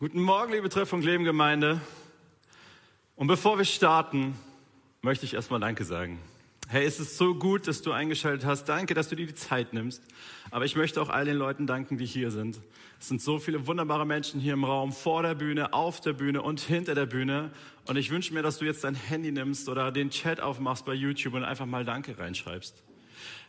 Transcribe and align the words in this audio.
Guten 0.00 0.22
Morgen, 0.22 0.52
liebe 0.52 0.68
Treffpunkt 0.68 1.04
Leben 1.04 1.24
Gemeinde. 1.24 1.80
Und 3.16 3.26
bevor 3.26 3.58
wir 3.58 3.64
starten, 3.64 4.36
möchte 5.02 5.26
ich 5.26 5.34
erstmal 5.34 5.58
Danke 5.58 5.82
sagen. 5.82 6.20
Hey, 6.68 6.86
es 6.86 7.00
ist 7.00 7.16
so 7.16 7.34
gut, 7.34 7.66
dass 7.66 7.82
du 7.82 7.90
eingeschaltet 7.90 8.46
hast. 8.46 8.66
Danke, 8.66 8.94
dass 8.94 9.08
du 9.08 9.16
dir 9.16 9.26
die 9.26 9.34
Zeit 9.34 9.72
nimmst. 9.72 10.04
Aber 10.52 10.64
ich 10.64 10.76
möchte 10.76 11.02
auch 11.02 11.08
all 11.08 11.24
den 11.24 11.34
Leuten 11.34 11.66
danken, 11.66 11.98
die 11.98 12.06
hier 12.06 12.30
sind. 12.30 12.60
Es 13.00 13.08
sind 13.08 13.20
so 13.20 13.40
viele 13.40 13.66
wunderbare 13.66 14.06
Menschen 14.06 14.38
hier 14.40 14.52
im 14.52 14.62
Raum, 14.62 14.92
vor 14.92 15.24
der 15.24 15.34
Bühne, 15.34 15.72
auf 15.72 16.00
der 16.00 16.12
Bühne 16.12 16.42
und 16.42 16.60
hinter 16.60 16.94
der 16.94 17.06
Bühne. 17.06 17.50
Und 17.88 17.96
ich 17.96 18.12
wünsche 18.12 18.32
mir, 18.32 18.42
dass 18.44 18.58
du 18.58 18.66
jetzt 18.66 18.84
dein 18.84 18.94
Handy 18.94 19.32
nimmst 19.32 19.68
oder 19.68 19.90
den 19.90 20.10
Chat 20.10 20.40
aufmachst 20.40 20.84
bei 20.84 20.94
YouTube 20.94 21.34
und 21.34 21.42
einfach 21.42 21.66
mal 21.66 21.84
Danke 21.84 22.16
reinschreibst. 22.16 22.84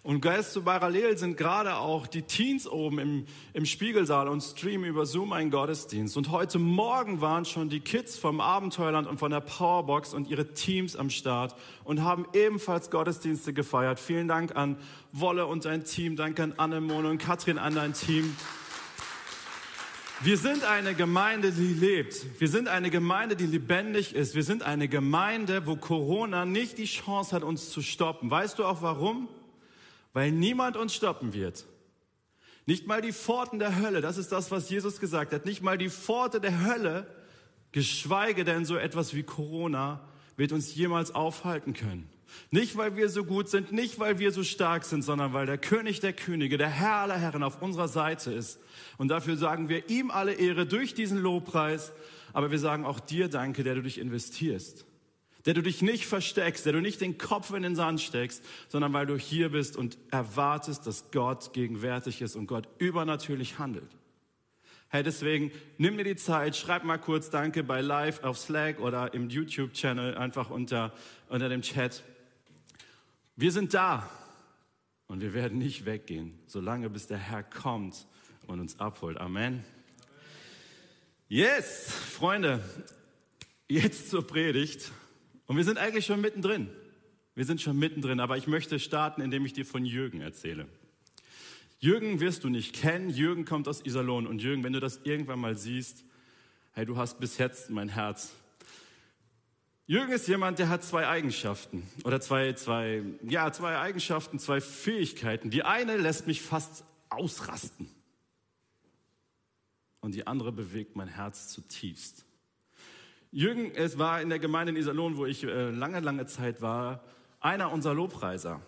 Und 0.01 0.25
so 0.43 0.61
parallel 0.61 1.17
sind 1.17 1.35
gerade 1.35 1.75
auch 1.75 2.07
die 2.07 2.21
Teens 2.21 2.67
oben 2.67 2.99
im, 2.99 3.25
im 3.53 3.65
Spiegelsaal 3.65 4.29
und 4.29 4.41
streamen 4.41 4.89
über 4.89 5.05
Zoom 5.05 5.33
einen 5.33 5.51
Gottesdienst. 5.51 6.15
Und 6.15 6.31
heute 6.31 6.57
Morgen 6.57 7.19
waren 7.19 7.43
schon 7.43 7.69
die 7.69 7.81
Kids 7.81 8.17
vom 8.17 8.39
Abenteuerland 8.39 9.07
und 9.07 9.19
von 9.19 9.29
der 9.29 9.41
Powerbox 9.41 10.13
und 10.13 10.29
ihre 10.29 10.53
Teams 10.53 10.95
am 10.95 11.09
Start 11.09 11.53
und 11.83 12.01
haben 12.01 12.25
ebenfalls 12.33 12.89
Gottesdienste 12.89 13.51
gefeiert. 13.53 13.99
Vielen 13.99 14.27
Dank 14.29 14.55
an 14.55 14.77
Wolle 15.11 15.45
und 15.45 15.65
dein 15.65 15.83
Team. 15.83 16.15
Danke 16.15 16.43
an 16.43 16.53
Annemone 16.57 17.09
und 17.09 17.17
Katrin 17.17 17.57
an 17.57 17.75
dein 17.75 17.93
Team. 17.93 18.35
Wir 20.21 20.37
sind 20.37 20.65
eine 20.65 20.95
Gemeinde, 20.95 21.53
die 21.53 21.73
lebt. 21.73 22.41
Wir 22.41 22.49
sind 22.49 22.67
eine 22.67 22.89
Gemeinde, 22.89 23.37
die 23.37 23.45
lebendig 23.45 24.15
ist. 24.15 24.35
Wir 24.35 24.43
sind 24.43 24.63
eine 24.63 24.89
Gemeinde, 24.89 25.65
wo 25.65 25.77
Corona 25.77 26.45
nicht 26.45 26.77
die 26.77 26.85
Chance 26.85 27.33
hat, 27.33 27.43
uns 27.43 27.69
zu 27.69 27.81
stoppen. 27.81 28.29
Weißt 28.29 28.59
du 28.59 28.65
auch 28.65 28.81
warum? 28.81 29.29
Weil 30.13 30.31
niemand 30.31 30.77
uns 30.77 30.93
stoppen 30.93 31.33
wird. 31.33 31.65
Nicht 32.65 32.87
mal 32.87 33.01
die 33.01 33.13
Pforten 33.13 33.59
der 33.59 33.79
Hölle, 33.81 34.01
das 34.01 34.17
ist 34.17 34.31
das, 34.31 34.51
was 34.51 34.69
Jesus 34.69 34.99
gesagt 34.99 35.33
hat, 35.33 35.45
nicht 35.45 35.61
mal 35.61 35.77
die 35.77 35.89
Pforte 35.89 36.39
der 36.39 36.65
Hölle, 36.65 37.07
geschweige 37.71 38.43
denn 38.43 38.65
so 38.65 38.75
etwas 38.75 39.13
wie 39.13 39.23
Corona, 39.23 40.07
wird 40.37 40.51
uns 40.51 40.75
jemals 40.75 41.13
aufhalten 41.13 41.73
können. 41.73 42.09
Nicht, 42.51 42.77
weil 42.77 42.95
wir 42.95 43.09
so 43.09 43.23
gut 43.23 43.49
sind, 43.49 43.71
nicht, 43.71 43.99
weil 43.99 44.19
wir 44.19 44.31
so 44.31 44.43
stark 44.43 44.85
sind, 44.85 45.01
sondern 45.01 45.33
weil 45.33 45.47
der 45.47 45.57
König 45.57 45.99
der 45.99 46.13
Könige, 46.13 46.57
der 46.57 46.69
Herr 46.69 46.97
aller 46.97 47.17
Herren 47.17 47.41
auf 47.41 47.61
unserer 47.61 47.87
Seite 47.87 48.31
ist. 48.31 48.59
Und 48.97 49.07
dafür 49.07 49.35
sagen 49.35 49.67
wir 49.67 49.89
ihm 49.89 50.11
alle 50.11 50.33
Ehre 50.33 50.67
durch 50.67 50.93
diesen 50.93 51.17
Lobpreis, 51.17 51.91
aber 52.33 52.51
wir 52.51 52.59
sagen 52.59 52.85
auch 52.85 52.99
dir 52.99 53.29
Danke, 53.29 53.63
der 53.63 53.75
du 53.75 53.81
dich 53.81 53.97
investierst 53.97 54.85
der 55.49 55.55
du 55.55 55.63
dich 55.63 55.81
nicht 55.81 56.05
versteckst, 56.05 56.67
der 56.67 56.73
du 56.73 56.79
nicht 56.79 57.01
den 57.01 57.17
Kopf 57.17 57.51
in 57.53 57.63
den 57.63 57.75
Sand 57.75 58.01
steckst, 58.01 58.45
sondern 58.67 58.93
weil 58.93 59.07
du 59.07 59.17
hier 59.17 59.49
bist 59.49 59.77
und 59.77 59.97
erwartest, 60.11 60.85
dass 60.85 61.09
Gott 61.09 61.53
gegenwärtig 61.53 62.21
ist 62.21 62.35
und 62.35 62.45
Gott 62.45 62.67
übernatürlich 62.77 63.57
handelt. 63.57 63.89
Hey, 64.89 65.01
deswegen 65.01 65.51
nimm 65.79 65.97
dir 65.97 66.03
die 66.03 66.17
Zeit, 66.17 66.55
schreib 66.55 66.83
mal 66.83 66.99
kurz 66.99 67.31
Danke 67.31 67.63
bei 67.63 67.81
Live 67.81 68.23
auf 68.23 68.37
Slack 68.37 68.79
oder 68.79 69.11
im 69.15 69.31
YouTube-Channel 69.31 70.19
einfach 70.19 70.51
unter, 70.51 70.93
unter 71.29 71.49
dem 71.49 71.63
Chat. 71.63 72.03
Wir 73.35 73.51
sind 73.51 73.73
da 73.73 74.07
und 75.07 75.21
wir 75.21 75.33
werden 75.33 75.57
nicht 75.57 75.83
weggehen, 75.83 76.37
solange 76.45 76.91
bis 76.91 77.07
der 77.07 77.17
Herr 77.17 77.41
kommt 77.41 78.05
und 78.45 78.59
uns 78.59 78.79
abholt. 78.79 79.17
Amen. 79.17 79.63
Yes, 81.27 81.91
Freunde, 81.91 82.63
jetzt 83.67 84.11
zur 84.11 84.27
Predigt. 84.27 84.91
Und 85.49 85.57
wir 85.57 85.63
sind 85.63 85.79
eigentlich 85.79 86.05
schon 86.05 86.21
mittendrin. 86.21 86.69
Wir 87.33 87.43
sind 87.43 87.59
schon 87.59 87.75
mittendrin, 87.75 88.19
aber 88.19 88.37
ich 88.37 88.45
möchte 88.45 88.77
starten, 88.77 89.19
indem 89.19 89.47
ich 89.47 89.53
dir 89.53 89.65
von 89.65 89.83
Jürgen 89.83 90.21
erzähle. 90.21 90.67
Jürgen 91.79 92.19
wirst 92.19 92.43
du 92.43 92.49
nicht 92.49 92.75
kennen. 92.75 93.09
Jürgen 93.09 93.45
kommt 93.45 93.67
aus 93.67 93.83
Iserlohn. 93.83 94.27
Und 94.27 94.43
Jürgen, 94.43 94.63
wenn 94.63 94.73
du 94.73 94.79
das 94.79 94.99
irgendwann 95.05 95.39
mal 95.39 95.55
siehst, 95.55 96.03
hey, 96.73 96.85
du 96.85 96.97
hast 96.97 97.19
bis 97.19 97.39
jetzt 97.39 97.71
mein 97.71 97.89
Herz. 97.89 98.31
Jürgen 99.87 100.11
ist 100.11 100.27
jemand, 100.27 100.59
der 100.59 100.69
hat 100.69 100.83
zwei 100.83 101.07
Eigenschaften 101.07 101.81
oder 102.03 102.21
zwei, 102.21 102.53
zwei, 102.53 103.01
ja, 103.23 103.51
zwei 103.51 103.79
Eigenschaften, 103.79 104.37
zwei 104.37 104.61
Fähigkeiten. 104.61 105.49
Die 105.49 105.63
eine 105.63 105.97
lässt 105.97 106.27
mich 106.27 106.43
fast 106.43 106.83
ausrasten 107.09 107.89
und 109.99 110.13
die 110.13 110.27
andere 110.27 110.51
bewegt 110.51 110.95
mein 110.95 111.07
Herz 111.07 111.47
zutiefst. 111.47 112.23
Jürgen, 113.31 113.71
es 113.75 113.99
war 113.99 114.21
in 114.21 114.29
der 114.29 114.39
Gemeinde 114.39 114.71
in 114.71 114.77
Iserlohn, 114.77 115.17
wo 115.17 115.25
ich 115.25 115.43
äh, 115.43 115.69
lange, 115.69 115.99
lange 115.99 116.25
Zeit 116.25 116.61
war, 116.61 117.03
einer 117.39 117.71
unserer 117.71 117.93
Lobpreiser. 117.93 118.59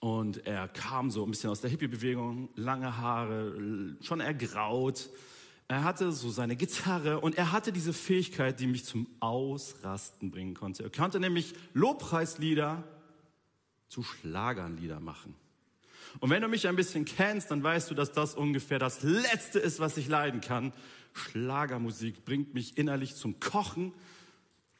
Und 0.00 0.46
er 0.46 0.66
kam 0.66 1.10
so 1.12 1.22
ein 1.22 1.30
bisschen 1.30 1.50
aus 1.50 1.60
der 1.60 1.70
Hippie-Bewegung, 1.70 2.48
lange 2.56 2.96
Haare, 2.96 3.96
schon 4.00 4.20
ergraut. 4.20 5.10
Er 5.68 5.84
hatte 5.84 6.10
so 6.10 6.28
seine 6.30 6.56
Gitarre 6.56 7.20
und 7.20 7.38
er 7.38 7.52
hatte 7.52 7.72
diese 7.72 7.92
Fähigkeit, 7.92 8.58
die 8.58 8.66
mich 8.66 8.84
zum 8.84 9.06
Ausrasten 9.20 10.30
bringen 10.32 10.54
konnte. 10.54 10.82
Er 10.82 10.90
konnte 10.90 11.20
nämlich 11.20 11.54
Lobpreislieder 11.72 12.82
zu 13.88 14.02
Schlagerlieder 14.02 14.98
machen. 14.98 15.36
Und 16.18 16.30
wenn 16.30 16.42
du 16.42 16.48
mich 16.48 16.66
ein 16.66 16.76
bisschen 16.76 17.04
kennst, 17.04 17.50
dann 17.50 17.62
weißt 17.62 17.90
du, 17.90 17.94
dass 17.94 18.12
das 18.12 18.34
ungefähr 18.34 18.78
das 18.78 19.02
Letzte 19.02 19.58
ist, 19.58 19.78
was 19.80 19.96
ich 19.96 20.08
leiden 20.08 20.40
kann. 20.40 20.72
Schlagermusik 21.16 22.24
bringt 22.24 22.54
mich 22.54 22.76
innerlich 22.78 23.14
zum 23.14 23.40
Kochen. 23.40 23.92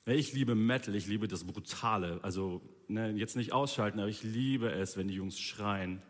Ich 0.05 0.33
liebe 0.33 0.55
Metal, 0.55 0.95
ich 0.95 1.07
liebe 1.07 1.29
das 1.29 1.45
Brutale. 1.45 2.21
Also 2.23 2.61
ne, 2.89 3.11
jetzt 3.13 3.37
nicht 3.37 3.53
ausschalten, 3.53 3.99
aber 3.99 4.09
ich 4.09 4.23
liebe 4.23 4.71
es, 4.71 4.97
wenn 4.97 5.09
die 5.09 5.15
Jungs 5.15 5.41
schreien. 5.41 6.01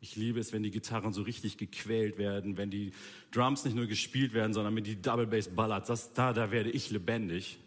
Ich 0.00 0.14
liebe 0.16 0.38
es, 0.40 0.52
wenn 0.52 0.62
die 0.62 0.70
Gitarren 0.70 1.12
so 1.12 1.22
richtig 1.22 1.56
gequält 1.56 2.18
werden, 2.18 2.56
wenn 2.58 2.70
die 2.70 2.92
Drums 3.30 3.64
nicht 3.64 3.74
nur 3.74 3.86
gespielt 3.86 4.34
werden, 4.34 4.52
sondern 4.52 4.74
mit 4.74 4.86
die 4.86 5.00
Double 5.00 5.26
Bass 5.26 5.48
ballert. 5.48 5.88
Das, 5.88 6.12
da, 6.12 6.32
da 6.32 6.50
werde 6.50 6.70
ich 6.70 6.90
lebendig. 6.90 7.58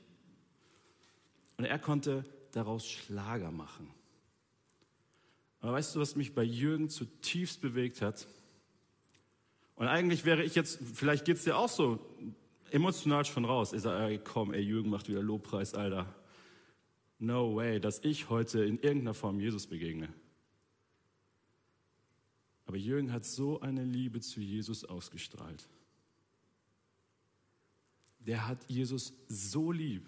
Und 1.57 1.65
er 1.65 1.79
konnte 1.79 2.23
daraus 2.51 2.87
Schlager 2.87 3.51
machen. 3.51 3.89
Aber 5.61 5.73
weißt 5.73 5.95
du, 5.95 5.99
was 5.99 6.15
mich 6.15 6.33
bei 6.33 6.43
Jürgen 6.43 6.89
zutiefst 6.89 7.61
bewegt 7.61 8.01
hat? 8.01 8.27
Und 9.79 9.87
eigentlich 9.87 10.25
wäre 10.25 10.43
ich 10.43 10.55
jetzt, 10.55 10.79
vielleicht 10.93 11.23
geht 11.23 11.37
es 11.37 11.45
dir 11.45 11.57
auch 11.57 11.69
so, 11.69 12.05
emotional 12.69 13.23
schon 13.23 13.45
raus. 13.45 13.71
Ich 13.71 13.81
sage, 13.81 14.03
ey, 14.03 14.19
komm, 14.19 14.53
ey, 14.53 14.61
Jürgen 14.61 14.89
macht 14.89 15.07
wieder 15.07 15.23
Lobpreis, 15.23 15.73
Alter. 15.73 16.13
No 17.17 17.55
way, 17.55 17.79
dass 17.79 18.03
ich 18.03 18.29
heute 18.29 18.61
in 18.65 18.77
irgendeiner 18.79 19.13
Form 19.13 19.39
Jesus 19.39 19.67
begegne. 19.67 20.09
Aber 22.65 22.75
Jürgen 22.75 23.13
hat 23.13 23.23
so 23.23 23.61
eine 23.61 23.85
Liebe 23.85 24.19
zu 24.19 24.41
Jesus 24.41 24.83
ausgestrahlt. 24.83 25.69
Der 28.19 28.49
hat 28.49 28.69
Jesus 28.69 29.13
so 29.29 29.71
lieb, 29.71 30.05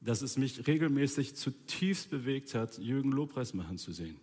dass 0.00 0.22
es 0.22 0.36
mich 0.36 0.66
regelmäßig 0.66 1.36
zutiefst 1.36 2.10
bewegt 2.10 2.54
hat, 2.54 2.78
Jürgen 2.78 3.12
Lobpreis 3.12 3.54
machen 3.54 3.78
zu 3.78 3.92
sehen. 3.92 4.18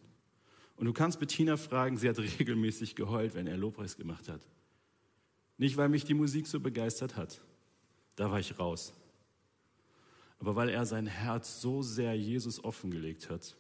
Und 0.78 0.86
du 0.86 0.94
kannst 0.94 1.20
Bettina 1.20 1.58
fragen, 1.58 1.98
sie 1.98 2.10
hat 2.10 2.20
regelmäßig 2.40 2.96
geheult, 2.96 3.34
wenn 3.34 3.48
er 3.48 3.58
Lobpreis 3.58 3.98
gemacht 3.98 4.28
hat. 4.30 4.42
Nicht, 5.58 5.78
weil 5.78 5.90
mich 5.90 6.04
die 6.04 6.14
Musik 6.14 6.48
so 6.48 6.60
begeistert 6.60 7.16
hat, 7.16 7.42
da 8.16 8.32
war 8.32 8.40
ich 8.40 8.60
raus, 8.60 8.94
aber 10.40 10.56
weil 10.56 10.70
er 10.70 10.86
sein 10.86 11.08
Herz 11.08 11.62
so 11.62 11.82
sehr 11.82 12.14
Jesus 12.16 12.64
offengelegt 12.64 13.30
hat. 13.30 13.56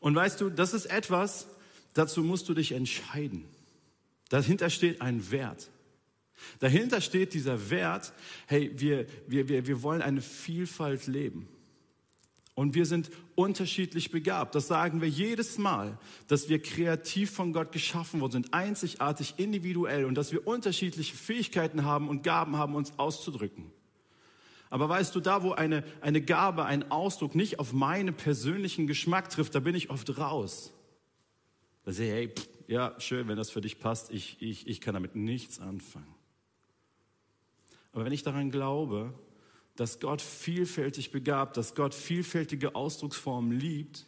Und 0.00 0.14
weißt 0.14 0.40
du, 0.40 0.48
das 0.48 0.72
ist 0.72 0.86
etwas, 0.86 1.46
dazu 1.92 2.22
musst 2.22 2.48
du 2.48 2.54
dich 2.54 2.72
entscheiden. 2.72 3.44
Dahinter 4.30 4.70
steht 4.70 5.02
ein 5.02 5.30
Wert. 5.30 5.70
Dahinter 6.58 7.02
steht 7.02 7.34
dieser 7.34 7.68
Wert, 7.68 8.14
hey, 8.46 8.72
wir, 8.76 9.06
wir, 9.26 9.48
wir, 9.48 9.66
wir 9.66 9.82
wollen 9.82 10.00
eine 10.00 10.22
Vielfalt 10.22 11.06
leben. 11.06 11.48
Und 12.60 12.74
wir 12.74 12.84
sind 12.84 13.10
unterschiedlich 13.36 14.10
begabt. 14.10 14.54
Das 14.54 14.68
sagen 14.68 15.00
wir 15.00 15.08
jedes 15.08 15.56
Mal, 15.56 15.98
dass 16.28 16.50
wir 16.50 16.60
kreativ 16.60 17.30
von 17.30 17.54
Gott 17.54 17.72
geschaffen 17.72 18.20
worden 18.20 18.32
sind, 18.32 18.52
einzigartig, 18.52 19.32
individuell 19.38 20.04
und 20.04 20.14
dass 20.14 20.30
wir 20.30 20.46
unterschiedliche 20.46 21.16
Fähigkeiten 21.16 21.86
haben 21.86 22.06
und 22.10 22.22
Gaben 22.22 22.58
haben, 22.58 22.74
uns 22.74 22.98
auszudrücken. 22.98 23.72
Aber 24.68 24.90
weißt 24.90 25.14
du, 25.14 25.20
da 25.20 25.42
wo 25.42 25.52
eine, 25.52 25.84
eine 26.02 26.20
Gabe, 26.20 26.66
ein 26.66 26.90
Ausdruck 26.90 27.34
nicht 27.34 27.58
auf 27.60 27.72
meinen 27.72 28.14
persönlichen 28.14 28.86
Geschmack 28.86 29.30
trifft, 29.30 29.54
da 29.54 29.60
bin 29.60 29.74
ich 29.74 29.88
oft 29.88 30.18
raus. 30.18 30.74
Da 31.84 31.92
sehe 31.92 32.08
ich, 32.08 32.12
hey, 32.12 32.34
pff, 32.36 32.48
ja, 32.68 32.94
schön, 32.98 33.26
wenn 33.26 33.38
das 33.38 33.48
für 33.48 33.62
dich 33.62 33.78
passt, 33.78 34.12
ich, 34.12 34.36
ich, 34.42 34.66
ich 34.66 34.82
kann 34.82 34.92
damit 34.92 35.16
nichts 35.16 35.60
anfangen. 35.60 36.14
Aber 37.94 38.04
wenn 38.04 38.12
ich 38.12 38.22
daran 38.22 38.50
glaube, 38.50 39.14
dass 39.80 39.98
Gott 39.98 40.20
vielfältig 40.20 41.10
begabt, 41.10 41.56
dass 41.56 41.74
Gott 41.74 41.94
vielfältige 41.94 42.74
Ausdrucksformen 42.74 43.58
liebt, 43.58 44.04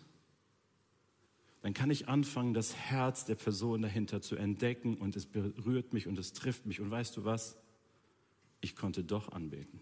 dann 1.62 1.72
kann 1.72 1.90
ich 1.90 2.08
anfangen, 2.08 2.52
das 2.52 2.76
Herz 2.76 3.24
der 3.24 3.36
Person 3.36 3.80
dahinter 3.80 4.20
zu 4.20 4.36
entdecken 4.36 4.98
und 4.98 5.16
es 5.16 5.24
berührt 5.24 5.94
mich 5.94 6.06
und 6.06 6.18
es 6.18 6.34
trifft 6.34 6.66
mich. 6.66 6.82
Und 6.82 6.90
weißt 6.90 7.16
du 7.16 7.24
was? 7.24 7.56
Ich 8.60 8.76
konnte 8.76 9.02
doch 9.02 9.32
anbeten. 9.32 9.80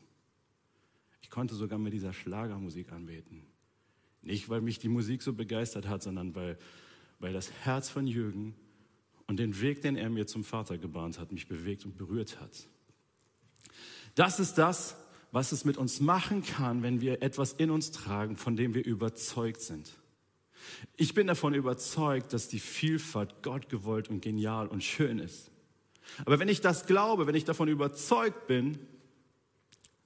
Ich 1.22 1.28
konnte 1.28 1.56
sogar 1.56 1.80
mit 1.80 1.92
dieser 1.92 2.12
Schlagermusik 2.12 2.92
anbeten. 2.92 3.42
Nicht, 4.22 4.48
weil 4.48 4.60
mich 4.60 4.78
die 4.78 4.88
Musik 4.88 5.22
so 5.22 5.32
begeistert 5.32 5.88
hat, 5.88 6.04
sondern 6.04 6.36
weil, 6.36 6.56
weil 7.18 7.32
das 7.32 7.50
Herz 7.64 7.90
von 7.90 8.06
Jürgen 8.06 8.54
und 9.26 9.38
den 9.40 9.60
Weg, 9.60 9.82
den 9.82 9.96
er 9.96 10.08
mir 10.08 10.28
zum 10.28 10.44
Vater 10.44 10.78
gebahnt 10.78 11.18
hat, 11.18 11.32
mich 11.32 11.48
bewegt 11.48 11.84
und 11.84 11.96
berührt 11.96 12.40
hat. 12.40 12.68
Das 14.14 14.38
ist 14.38 14.54
das, 14.54 14.96
was 15.32 15.52
es 15.52 15.64
mit 15.64 15.76
uns 15.76 16.00
machen 16.00 16.44
kann, 16.44 16.82
wenn 16.82 17.00
wir 17.00 17.22
etwas 17.22 17.52
in 17.52 17.70
uns 17.70 17.92
tragen, 17.92 18.36
von 18.36 18.56
dem 18.56 18.74
wir 18.74 18.84
überzeugt 18.84 19.60
sind. 19.60 19.92
Ich 20.96 21.14
bin 21.14 21.26
davon 21.26 21.54
überzeugt, 21.54 22.32
dass 22.32 22.48
die 22.48 22.58
Vielfalt 22.58 23.42
Gott 23.42 23.68
gewollt 23.68 24.08
und 24.08 24.20
genial 24.20 24.66
und 24.66 24.82
schön 24.82 25.18
ist. 25.18 25.50
Aber 26.24 26.38
wenn 26.38 26.48
ich 26.48 26.60
das 26.60 26.86
glaube, 26.86 27.26
wenn 27.26 27.34
ich 27.34 27.44
davon 27.44 27.68
überzeugt 27.68 28.46
bin, 28.46 28.78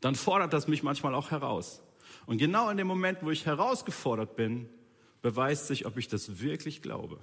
dann 0.00 0.14
fordert 0.14 0.52
das 0.52 0.68
mich 0.68 0.82
manchmal 0.82 1.14
auch 1.14 1.30
heraus. 1.30 1.82
Und 2.26 2.38
genau 2.38 2.68
in 2.68 2.76
dem 2.76 2.86
Moment, 2.86 3.18
wo 3.22 3.30
ich 3.30 3.46
herausgefordert 3.46 4.36
bin, 4.36 4.68
beweist 5.22 5.66
sich, 5.66 5.86
ob 5.86 5.96
ich 5.96 6.08
das 6.08 6.40
wirklich 6.40 6.82
glaube. 6.82 7.18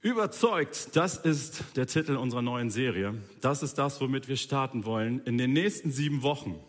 Überzeugt, 0.00 0.94
das 0.94 1.16
ist 1.16 1.64
der 1.74 1.86
Titel 1.86 2.16
unserer 2.16 2.42
neuen 2.42 2.70
Serie. 2.70 3.14
Das 3.40 3.62
ist 3.62 3.74
das, 3.74 4.00
womit 4.00 4.28
wir 4.28 4.36
starten 4.36 4.84
wollen 4.84 5.20
in 5.24 5.38
den 5.38 5.52
nächsten 5.52 5.90
sieben 5.90 6.22
Wochen. 6.22 6.60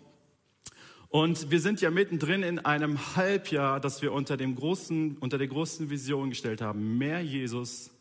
Und 1.09 1.51
wir 1.51 1.59
sind 1.59 1.81
ja 1.81 1.89
mittendrin 1.89 2.43
in 2.43 2.59
einem 2.59 3.15
Halbjahr, 3.15 3.79
das 3.79 4.01
wir 4.01 4.11
unter, 4.11 4.37
dem 4.37 4.55
großen, 4.55 5.17
unter 5.17 5.37
der 5.37 5.47
großen 5.47 5.89
Vision 5.89 6.29
gestellt 6.29 6.61
haben. 6.61 6.97
Mehr 6.97 7.21
Jesus 7.21 7.91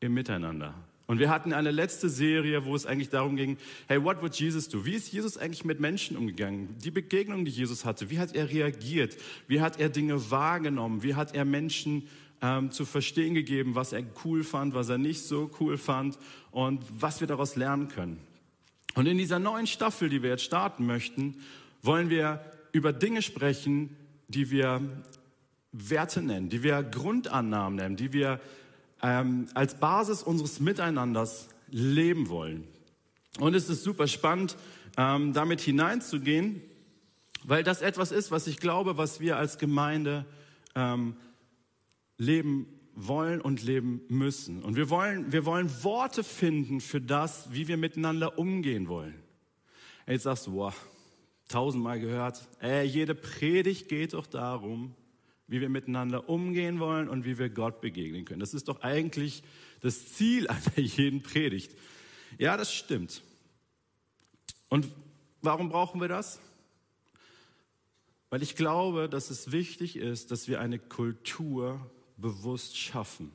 im 0.00 0.14
Miteinander. 0.14 0.74
Und 1.06 1.18
wir 1.18 1.28
hatten 1.28 1.52
eine 1.52 1.72
letzte 1.72 2.08
Serie, 2.08 2.64
wo 2.64 2.76
es 2.76 2.86
eigentlich 2.86 3.08
darum 3.08 3.34
ging, 3.34 3.58
hey, 3.88 4.02
what 4.02 4.22
would 4.22 4.34
Jesus 4.36 4.68
do? 4.68 4.86
Wie 4.86 4.94
ist 4.94 5.12
Jesus 5.12 5.36
eigentlich 5.36 5.64
mit 5.64 5.80
Menschen 5.80 6.16
umgegangen? 6.16 6.76
Die 6.84 6.92
Begegnung, 6.92 7.44
die 7.44 7.50
Jesus 7.50 7.84
hatte, 7.84 8.10
wie 8.10 8.20
hat 8.20 8.34
er 8.34 8.48
reagiert? 8.48 9.16
Wie 9.48 9.60
hat 9.60 9.80
er 9.80 9.88
Dinge 9.88 10.30
wahrgenommen? 10.30 11.02
Wie 11.02 11.16
hat 11.16 11.34
er 11.34 11.44
Menschen 11.44 12.06
ähm, 12.42 12.70
zu 12.70 12.84
verstehen 12.84 13.34
gegeben, 13.34 13.74
was 13.74 13.92
er 13.92 14.02
cool 14.24 14.42
fand, 14.44 14.74
was 14.74 14.88
er 14.88 14.98
nicht 14.98 15.22
so 15.24 15.50
cool 15.60 15.76
fand 15.76 16.18
und 16.50 16.84
was 16.90 17.20
wir 17.20 17.26
daraus 17.26 17.56
lernen 17.56 17.88
können? 17.88 18.18
Und 18.94 19.06
in 19.06 19.18
dieser 19.18 19.38
neuen 19.38 19.66
Staffel, 19.66 20.08
die 20.08 20.22
wir 20.22 20.30
jetzt 20.30 20.44
starten 20.44 20.86
möchten, 20.86 21.36
wollen 21.82 22.10
wir 22.10 22.40
über 22.72 22.92
Dinge 22.92 23.22
sprechen, 23.22 23.96
die 24.28 24.50
wir 24.50 24.80
Werte 25.72 26.22
nennen, 26.22 26.48
die 26.48 26.62
wir 26.62 26.82
Grundannahmen 26.82 27.76
nennen, 27.76 27.96
die 27.96 28.12
wir 28.12 28.40
ähm, 29.02 29.46
als 29.54 29.78
Basis 29.78 30.22
unseres 30.22 30.60
Miteinanders 30.60 31.48
leben 31.68 32.28
wollen. 32.28 32.66
Und 33.38 33.54
es 33.54 33.68
ist 33.68 33.84
super 33.84 34.08
spannend, 34.08 34.56
ähm, 34.96 35.32
damit 35.32 35.60
hineinzugehen, 35.60 36.60
weil 37.44 37.62
das 37.62 37.80
etwas 37.80 38.10
ist, 38.12 38.30
was 38.30 38.46
ich 38.46 38.58
glaube, 38.58 38.96
was 38.96 39.20
wir 39.20 39.36
als 39.36 39.58
Gemeinde 39.58 40.26
ähm, 40.74 41.16
leben 42.20 42.66
wollen 42.94 43.40
und 43.40 43.62
leben 43.62 44.02
müssen. 44.08 44.62
Und 44.62 44.76
wir 44.76 44.90
wollen, 44.90 45.32
wir 45.32 45.46
wollen 45.46 45.70
Worte 45.82 46.22
finden 46.22 46.80
für 46.80 47.00
das, 47.00 47.50
wie 47.50 47.66
wir 47.66 47.78
miteinander 47.78 48.38
umgehen 48.38 48.88
wollen. 48.88 49.14
Jetzt 50.06 50.24
sagst 50.24 50.46
du, 50.46 50.52
wow, 50.52 50.74
tausendmal 51.48 51.98
gehört, 51.98 52.46
ey, 52.60 52.84
jede 52.84 53.14
Predigt 53.14 53.88
geht 53.88 54.12
doch 54.12 54.26
darum, 54.26 54.94
wie 55.46 55.62
wir 55.62 55.70
miteinander 55.70 56.28
umgehen 56.28 56.78
wollen 56.78 57.08
und 57.08 57.24
wie 57.24 57.38
wir 57.38 57.48
Gott 57.48 57.80
begegnen 57.80 58.26
können. 58.26 58.40
Das 58.40 58.52
ist 58.54 58.68
doch 58.68 58.82
eigentlich 58.82 59.42
das 59.80 60.12
Ziel 60.12 60.46
einer 60.48 60.78
jeden 60.78 61.22
Predigt. 61.22 61.74
Ja, 62.38 62.58
das 62.58 62.72
stimmt. 62.72 63.22
Und 64.68 64.86
warum 65.40 65.70
brauchen 65.70 66.02
wir 66.02 66.08
das? 66.08 66.38
Weil 68.28 68.42
ich 68.42 68.56
glaube, 68.56 69.08
dass 69.08 69.30
es 69.30 69.52
wichtig 69.52 69.96
ist, 69.96 70.30
dass 70.30 70.48
wir 70.48 70.60
eine 70.60 70.78
Kultur 70.78 71.90
bewusst 72.20 72.76
schaffen. 72.76 73.32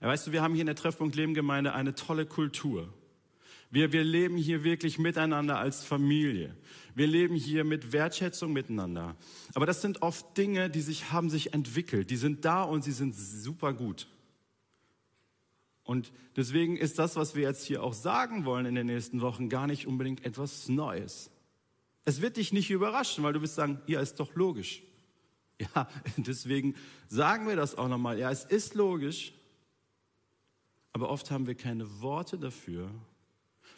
Weißt 0.00 0.26
du, 0.26 0.32
wir 0.32 0.42
haben 0.42 0.54
hier 0.54 0.62
in 0.62 0.66
der 0.66 0.76
Treffpunkt 0.76 1.14
Leben 1.14 1.32
Gemeinde 1.32 1.74
eine 1.74 1.94
tolle 1.94 2.26
Kultur. 2.26 2.92
Wir, 3.70 3.92
wir 3.92 4.04
leben 4.04 4.36
hier 4.36 4.64
wirklich 4.64 4.98
miteinander 4.98 5.58
als 5.58 5.84
Familie. 5.84 6.54
Wir 6.94 7.06
leben 7.06 7.36
hier 7.36 7.64
mit 7.64 7.92
Wertschätzung 7.92 8.52
miteinander. 8.52 9.16
Aber 9.54 9.64
das 9.64 9.80
sind 9.80 10.02
oft 10.02 10.36
Dinge, 10.36 10.68
die 10.68 10.82
sich, 10.82 11.10
haben 11.10 11.30
sich 11.30 11.54
entwickelt. 11.54 12.10
Die 12.10 12.16
sind 12.16 12.44
da 12.44 12.64
und 12.64 12.82
sie 12.82 12.92
sind 12.92 13.14
super 13.14 13.72
gut. 13.72 14.08
Und 15.84 16.12
deswegen 16.36 16.76
ist 16.76 16.98
das, 16.98 17.16
was 17.16 17.34
wir 17.34 17.42
jetzt 17.42 17.64
hier 17.64 17.82
auch 17.82 17.94
sagen 17.94 18.44
wollen 18.44 18.66
in 18.66 18.74
den 18.74 18.86
nächsten 18.86 19.20
Wochen, 19.20 19.48
gar 19.48 19.66
nicht 19.66 19.86
unbedingt 19.86 20.24
etwas 20.24 20.68
Neues. 20.68 21.30
Es 22.04 22.20
wird 22.20 22.36
dich 22.36 22.52
nicht 22.52 22.70
überraschen, 22.70 23.24
weil 23.24 23.32
du 23.32 23.40
wirst 23.40 23.54
sagen, 23.54 23.80
ja, 23.86 24.00
ist 24.00 24.20
doch 24.20 24.34
logisch. 24.34 24.82
Ja, 25.74 25.88
deswegen 26.16 26.74
sagen 27.08 27.46
wir 27.46 27.56
das 27.56 27.76
auch 27.76 27.88
nochmal. 27.88 28.18
Ja, 28.18 28.30
es 28.30 28.44
ist 28.44 28.74
logisch, 28.74 29.32
aber 30.92 31.08
oft 31.08 31.30
haben 31.30 31.46
wir 31.46 31.54
keine 31.54 32.00
Worte 32.00 32.38
dafür, 32.38 32.90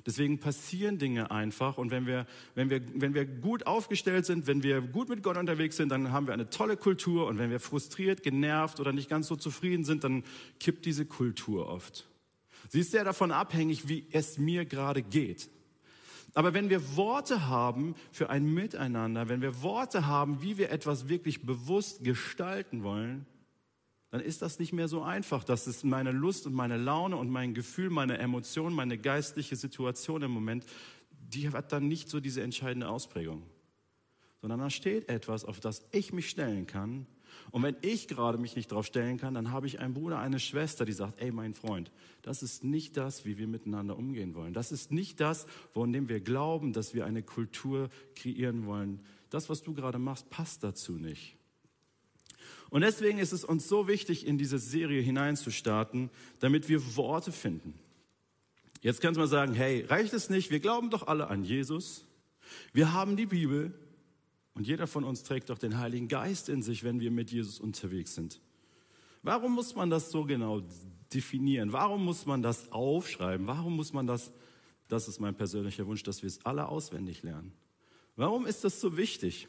Deswegen 0.06 0.38
passieren 0.38 0.98
Dinge 0.98 1.31
einfach. 1.31 1.78
Und 1.78 1.90
wenn 1.90 2.06
wir, 2.06 2.26
wenn, 2.54 2.69
wir, 2.69 2.82
wenn 2.94 3.14
wir 3.14 3.25
gut 3.25 3.66
aufgestellt 3.66 4.26
sind, 4.26 4.46
wenn 4.46 4.62
wir 4.62 4.82
gut 4.82 5.08
mit 5.08 5.22
Gott 5.22 5.38
unterwegs 5.38 5.76
sind, 5.76 5.88
dann 5.88 6.12
haben 6.12 6.26
wir 6.26 6.34
eine 6.34 6.50
tolle 6.50 6.76
Kultur. 6.76 7.26
Und 7.26 7.38
wenn 7.38 7.50
wir 7.50 7.60
frustriert, 7.60 8.22
genervt 8.22 8.81
oder 8.81 8.92
nicht 8.92 9.08
ganz 9.08 9.28
so 9.28 9.36
zufrieden 9.36 9.84
sind, 9.84 10.04
dann 10.04 10.25
kippt 10.60 10.84
diese 10.84 11.06
Kultur 11.06 11.69
oft. 11.69 12.06
Sie 12.69 12.81
ist 12.81 12.90
sehr 12.90 13.04
davon 13.04 13.31
abhängig, 13.31 13.88
wie 13.88 14.06
es 14.10 14.36
mir 14.36 14.66
gerade 14.66 15.02
geht. 15.02 15.48
Aber 16.34 16.52
wenn 16.52 16.69
wir 16.69 16.96
Worte 16.96 17.46
haben 17.46 17.94
für 18.10 18.28
ein 18.28 18.52
Miteinander, 18.52 19.28
wenn 19.28 19.40
wir 19.40 19.62
Worte 19.62 20.06
haben, 20.06 20.42
wie 20.42 20.58
wir 20.58 20.70
etwas 20.70 21.08
wirklich 21.08 21.46
bewusst 21.46 22.02
gestalten 22.02 22.82
wollen, 22.82 23.26
dann 24.10 24.20
ist 24.20 24.42
das 24.42 24.58
nicht 24.58 24.72
mehr 24.72 24.88
so 24.88 25.02
einfach. 25.02 25.44
Das 25.44 25.66
ist 25.66 25.84
meine 25.84 26.12
Lust 26.12 26.46
und 26.46 26.54
meine 26.54 26.76
Laune 26.76 27.16
und 27.16 27.31
mein 27.31 27.54
Gefühl, 27.54 27.90
meine 27.90 28.19
Emotion, 28.19 28.72
meine 28.72 28.98
geistliche 28.98 29.56
Situation 29.56 30.22
im 30.22 30.31
Moment, 30.31 30.66
die 31.10 31.50
hat 31.50 31.72
dann 31.72 31.88
nicht 31.88 32.08
so 32.08 32.20
diese 32.20 32.42
entscheidende 32.42 32.88
Ausprägung. 32.88 33.42
Sondern 34.40 34.60
da 34.60 34.70
steht 34.70 35.08
etwas, 35.08 35.44
auf 35.44 35.58
das 35.58 35.86
ich 35.92 36.12
mich 36.12 36.31
stellen 36.31 36.66
kann. 36.66 37.06
Und 37.50 37.62
wenn 37.62 37.76
ich 37.82 38.08
gerade 38.08 38.38
mich 38.38 38.56
nicht 38.56 38.70
darauf 38.70 38.86
stellen 38.86 39.19
kann, 39.19 39.34
dann 39.34 39.52
habe 39.52 39.66
ich 39.66 39.81
einen 39.81 39.94
Bruder, 39.94 40.19
eine 40.19 40.40
Schwester, 40.40 40.84
die 40.84 40.92
sagt, 40.92 41.20
ey 41.20 41.31
mein 41.31 41.54
Freund, 41.54 41.90
das 42.22 42.42
ist 42.42 42.64
nicht 42.64 42.96
das, 42.96 43.25
wie 43.25 43.38
wir 43.38 43.46
miteinander 43.46 43.96
umgehen 43.96 44.34
wollen. 44.34 44.54
Das 44.54 44.72
ist 44.72 44.92
nicht 44.92 45.20
das, 45.20 45.46
von 45.72 45.92
dem 45.92 46.08
wir 46.08 46.20
glauben, 46.20 46.72
dass 46.72 46.94
wir 46.94 47.06
eine 47.06 47.22
Kultur 47.22 47.90
kreieren 48.14 48.66
wollen. 48.66 49.00
Das, 49.31 49.48
was 49.48 49.62
du 49.62 49.75
gerade 49.75 49.98
machst, 49.98 50.31
passt 50.31 50.64
dazu 50.64 50.92
nicht. 50.92 51.36
Und 52.70 52.81
deswegen 52.81 53.19
ist 53.19 53.32
es 53.32 53.44
uns 53.44 53.69
so 53.69 53.86
wichtig, 53.86 54.26
in 54.26 54.38
diese 54.38 54.58
Serie 54.58 55.00
hineinzustarten, 55.00 56.10
damit 56.40 56.69
wir 56.69 56.96
Worte 56.96 57.31
finden. 57.31 57.75
Jetzt 58.81 59.00
kannst 59.00 59.16
du 59.16 59.20
mal 59.20 59.28
sagen, 59.28 59.54
hey, 59.54 59.84
reicht 59.88 60.12
es 60.12 60.29
nicht? 60.29 60.50
Wir 60.50 60.60
glauben 60.60 60.91
doch 60.91 61.06
alle 61.06 61.29
an 61.29 61.44
Jesus. 61.44 62.05
Wir 62.72 62.93
haben 62.93 63.17
die 63.17 63.26
Bibel. 63.26 63.72
Und 64.55 64.67
jeder 64.67 64.87
von 64.87 65.05
uns 65.05 65.25
trägt 65.25 65.51
doch 65.51 65.58
den 65.58 65.79
Heiligen 65.79 66.08
Geist 66.08 66.49
in 66.49 66.63
sich, 66.63 66.84
wenn 66.84 67.01
wir 67.01 67.11
mit 67.11 67.31
Jesus 67.31 67.58
unterwegs 67.58 68.15
sind. 68.15 68.41
Warum 69.23 69.53
muss 69.53 69.75
man 69.75 69.91
das 69.91 70.11
so 70.11 70.25
genau 70.25 70.63
definieren? 71.13 71.73
Warum 71.73 72.05
muss 72.05 72.27
man 72.27 72.43
das 72.43 72.70
aufschreiben? 72.70 73.46
Warum 73.46 73.75
muss 73.75 73.93
man 73.93 74.06
das, 74.06 74.32
das 74.89 75.08
ist 75.08 75.19
mein 75.19 75.34
persönlicher 75.34 75.87
Wunsch, 75.87 76.03
dass 76.03 76.23
wir 76.23 76.29
es 76.29 76.44
alle 76.44 76.69
auswendig 76.69 77.23
lernen. 77.23 77.53
Warum 78.17 78.46
ist 78.46 78.63
das 78.65 78.81
so 78.81 78.96
wichtig? 78.96 79.49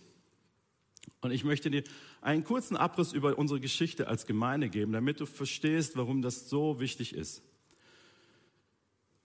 Und 1.22 1.32
ich 1.32 1.44
möchte 1.44 1.70
dir 1.70 1.84
einen 2.22 2.44
kurzen 2.44 2.78
Abriss 2.78 3.14
über 3.14 3.38
unsere 3.38 3.60
Geschichte 3.60 4.08
als 4.08 4.26
Gemeinde 4.26 4.70
geben, 4.70 4.92
damit 4.92 5.20
du 5.20 5.26
verstehst, 5.26 5.96
warum 5.96 6.22
das 6.22 6.50
so 6.50 6.80
wichtig 6.80 7.14
ist. 7.14 7.44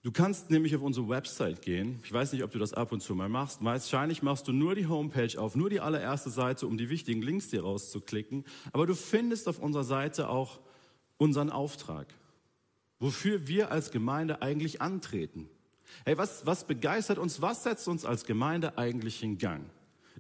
Du 0.02 0.12
kannst 0.12 0.50
nämlich 0.50 0.75
auf 0.75 0.80
unsere 0.80 1.11
Website 1.11 1.61
gehen. 1.61 2.00
Ich 2.04 2.12
weiß 2.12 2.33
nicht, 2.33 2.42
ob 2.42 2.50
du 2.50 2.59
das 2.59 2.73
ab 2.73 2.90
und 2.90 3.02
zu 3.02 3.14
mal 3.14 3.28
machst. 3.28 3.62
Wahrscheinlich 3.62 4.23
machst 4.23 4.49
du 4.49 4.52
nur 4.52 4.75
die 4.75 4.87
Homepage 4.87 5.38
auf, 5.38 5.57
nur 5.57 5.69
die 5.69 5.80
allererste 5.80 6.30
Seite, 6.30 6.66
um 6.66 6.78
die 6.78 6.88
wichtigen 6.88 7.21
Links 7.21 7.49
dir 7.49 7.62
rauszuklicken. 7.62 8.45
Aber 8.73 8.87
du 8.87 8.95
findest 8.95 9.47
auf 9.47 9.59
unserer 9.59 9.85
Seite 9.85 10.30
auch 10.30 10.61
unseren 11.19 11.50
Auftrag, 11.50 12.07
wofür 12.99 13.47
wir 13.47 13.71
als 13.71 13.90
Gemeinde 13.90 14.40
eigentlich 14.40 14.80
antreten. 14.80 15.50
Hey, 16.07 16.16
was, 16.16 16.47
was 16.47 16.66
begeistert 16.66 17.19
uns? 17.19 17.42
Was 17.42 17.64
setzt 17.64 17.87
uns 17.87 18.07
als 18.07 18.25
Gemeinde 18.25 18.78
eigentlich 18.78 19.23
in 19.23 19.37
Gang? 19.37 19.69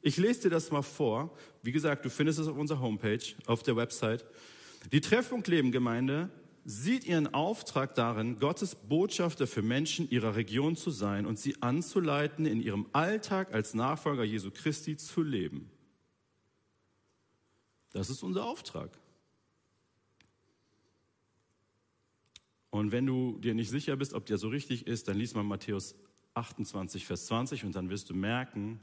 Ich 0.02 0.18
lese 0.18 0.42
dir 0.42 0.50
das 0.50 0.70
mal 0.70 0.82
vor. 0.82 1.34
Wie 1.62 1.72
gesagt, 1.72 2.04
du 2.04 2.10
findest 2.10 2.38
es 2.38 2.48
auf 2.48 2.58
unserer 2.58 2.80
Homepage, 2.80 3.24
auf 3.46 3.62
der 3.62 3.76
Website. 3.76 4.26
Die 4.92 5.00
Treffpunkt 5.00 5.48
Leben 5.48 5.72
Gemeinde 5.72 6.28
sieht 6.64 7.04
ihren 7.04 7.32
Auftrag 7.32 7.94
darin, 7.94 8.38
Gottes 8.38 8.74
Botschafter 8.74 9.46
für 9.46 9.62
Menschen 9.62 10.10
ihrer 10.10 10.36
Region 10.36 10.76
zu 10.76 10.90
sein 10.90 11.26
und 11.26 11.38
sie 11.38 11.62
anzuleiten, 11.62 12.46
in 12.46 12.60
ihrem 12.60 12.86
Alltag 12.92 13.54
als 13.54 13.74
Nachfolger 13.74 14.24
Jesu 14.24 14.50
Christi 14.50 14.96
zu 14.96 15.22
leben. 15.22 15.70
Das 17.92 18.10
ist 18.10 18.22
unser 18.22 18.44
Auftrag. 18.44 18.96
Und 22.70 22.92
wenn 22.92 23.06
du 23.06 23.38
dir 23.38 23.54
nicht 23.54 23.70
sicher 23.70 23.96
bist, 23.96 24.14
ob 24.14 24.26
der 24.26 24.38
so 24.38 24.48
richtig 24.48 24.86
ist, 24.86 25.08
dann 25.08 25.16
lies 25.16 25.34
mal 25.34 25.42
Matthäus 25.42 25.96
28, 26.34 27.04
Vers 27.04 27.26
20 27.26 27.64
und 27.64 27.74
dann 27.74 27.90
wirst 27.90 28.10
du 28.10 28.14
merken, 28.14 28.80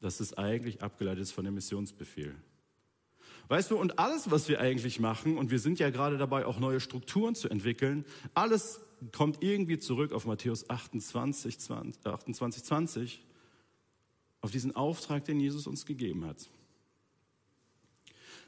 dass 0.00 0.20
es 0.20 0.36
eigentlich 0.36 0.82
abgeleitet 0.82 1.22
ist 1.22 1.32
von 1.32 1.44
dem 1.44 1.54
Missionsbefehl. 1.54 2.34
Weißt 3.48 3.70
du, 3.70 3.76
und 3.76 3.98
alles, 3.98 4.30
was 4.30 4.48
wir 4.48 4.60
eigentlich 4.60 5.00
machen, 5.00 5.36
und 5.36 5.50
wir 5.50 5.58
sind 5.58 5.78
ja 5.78 5.90
gerade 5.90 6.18
dabei, 6.18 6.46
auch 6.46 6.58
neue 6.58 6.80
Strukturen 6.80 7.34
zu 7.34 7.48
entwickeln, 7.48 8.04
alles 8.32 8.80
kommt 9.12 9.42
irgendwie 9.42 9.78
zurück 9.78 10.12
auf 10.12 10.24
Matthäus 10.24 10.70
28, 10.70 11.58
20, 11.58 12.06
28, 12.06 12.64
20, 12.64 13.22
auf 14.40 14.50
diesen 14.50 14.74
Auftrag, 14.74 15.24
den 15.24 15.40
Jesus 15.40 15.66
uns 15.66 15.84
gegeben 15.84 16.24
hat. 16.24 16.48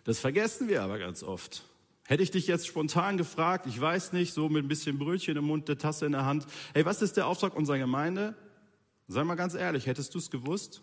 Das 0.04 0.18
vergessen 0.18 0.68
wir 0.68 0.82
aber 0.82 0.98
ganz 0.98 1.22
oft. 1.22 1.64
Hätte 2.04 2.22
ich 2.22 2.30
dich 2.30 2.46
jetzt 2.46 2.66
spontan 2.66 3.16
gefragt, 3.16 3.66
ich 3.66 3.80
weiß 3.80 4.12
nicht, 4.12 4.32
so 4.32 4.48
mit 4.48 4.64
ein 4.64 4.68
bisschen 4.68 4.98
Brötchen 4.98 5.36
im 5.36 5.44
Mund, 5.44 5.68
der 5.68 5.78
Tasse 5.78 6.06
in 6.06 6.12
der 6.12 6.24
Hand, 6.24 6.46
hey, 6.72 6.84
was 6.84 7.02
ist 7.02 7.16
der 7.16 7.26
Auftrag 7.26 7.56
unserer 7.56 7.78
Gemeinde? 7.78 8.36
Sei 9.08 9.24
mal 9.24 9.34
ganz 9.34 9.54
ehrlich, 9.54 9.86
hättest 9.86 10.14
du 10.14 10.18
es 10.18 10.30
gewusst? 10.30 10.82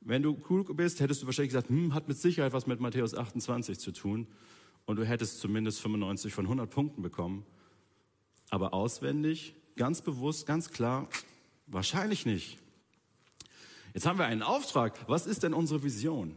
Wenn 0.00 0.22
du 0.22 0.38
cool 0.48 0.64
bist, 0.64 1.00
hättest 1.00 1.22
du 1.22 1.26
wahrscheinlich 1.26 1.50
gesagt, 1.50 1.68
hm, 1.68 1.94
hat 1.94 2.08
mit 2.08 2.16
Sicherheit 2.16 2.52
was 2.52 2.66
mit 2.66 2.80
Matthäus 2.80 3.14
28 3.14 3.78
zu 3.78 3.92
tun 3.92 4.26
und 4.86 4.96
du 4.96 5.04
hättest 5.04 5.40
zumindest 5.40 5.80
95 5.80 6.32
von 6.32 6.46
100 6.46 6.70
Punkten 6.70 7.02
bekommen. 7.02 7.44
Aber 8.50 8.72
auswendig, 8.72 9.54
ganz 9.76 10.00
bewusst, 10.00 10.46
ganz 10.46 10.70
klar, 10.70 11.08
wahrscheinlich 11.66 12.24
nicht. 12.24 12.58
Jetzt 13.92 14.06
haben 14.06 14.18
wir 14.18 14.26
einen 14.26 14.42
Auftrag. 14.42 14.98
Was 15.08 15.26
ist 15.26 15.42
denn 15.42 15.52
unsere 15.52 15.82
Vision? 15.82 16.36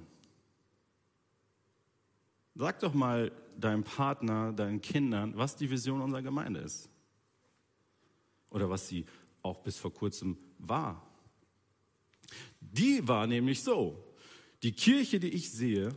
Sag 2.55 2.79
doch 2.79 2.93
mal 2.93 3.31
deinem 3.57 3.83
Partner, 3.83 4.51
deinen 4.51 4.81
Kindern, 4.81 5.37
was 5.37 5.55
die 5.55 5.69
Vision 5.69 6.01
unserer 6.01 6.21
Gemeinde 6.21 6.59
ist. 6.59 6.89
Oder 8.49 8.69
was 8.69 8.87
sie 8.87 9.05
auch 9.41 9.59
bis 9.59 9.77
vor 9.77 9.93
kurzem 9.93 10.37
war. 10.57 11.05
Die 12.59 13.07
war 13.07 13.27
nämlich 13.27 13.63
so. 13.63 14.01
Die 14.63 14.71
Kirche, 14.71 15.19
die 15.19 15.29
ich 15.29 15.51
sehe, 15.51 15.89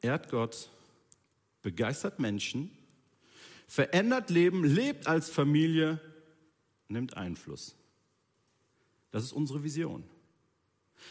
ehrt 0.00 0.30
Gott, 0.30 0.68
begeistert 1.62 2.18
Menschen, 2.18 2.70
verändert 3.66 4.28
Leben, 4.30 4.64
lebt 4.64 5.06
als 5.06 5.30
Familie, 5.30 6.00
nimmt 6.88 7.16
Einfluss. 7.16 7.76
Das 9.10 9.24
ist 9.24 9.32
unsere 9.32 9.62
Vision. 9.62 10.04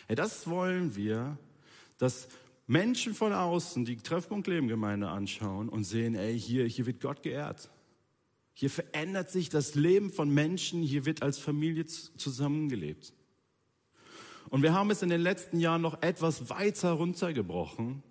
Ja, 0.10 0.16
das 0.16 0.48
wollen 0.48 0.96
wir, 0.96 1.38
dass 1.98 2.28
Menschen 2.68 3.14
von 3.14 3.34
außen 3.34 3.86
die 3.86 3.98
Treffpunkt 3.98 4.48
Leben 4.48 4.68
Gemeinde 4.68 5.10
anschauen 5.10 5.70
und 5.70 5.84
sehen, 5.84 6.16
ey, 6.16 6.40
hier, 6.40 6.66
hier 6.68 6.86
wird 6.86 7.02
Gott 7.02 7.24
geehrt. 7.24 7.70
Hier 8.54 8.70
verändert 8.70 9.30
sich 9.32 9.50
das 9.50 9.76
Leben 9.76 10.12
von 10.12 10.30
Menschen, 10.30 10.82
hier 10.82 11.06
wird 11.06 11.22
als 11.22 11.38
Familie 11.38 11.86
zusammengelebt. 11.86 13.14
Und 14.52 14.64
wir 14.64 14.74
haben 14.74 14.92
es 14.92 15.02
in 15.02 15.08
den 15.08 15.22
letzten 15.22 15.62
Jahren 15.62 15.82
noch 15.82 16.02
etwas 16.02 16.50
weiter 16.50 16.92
runtergebrochen 16.92 18.04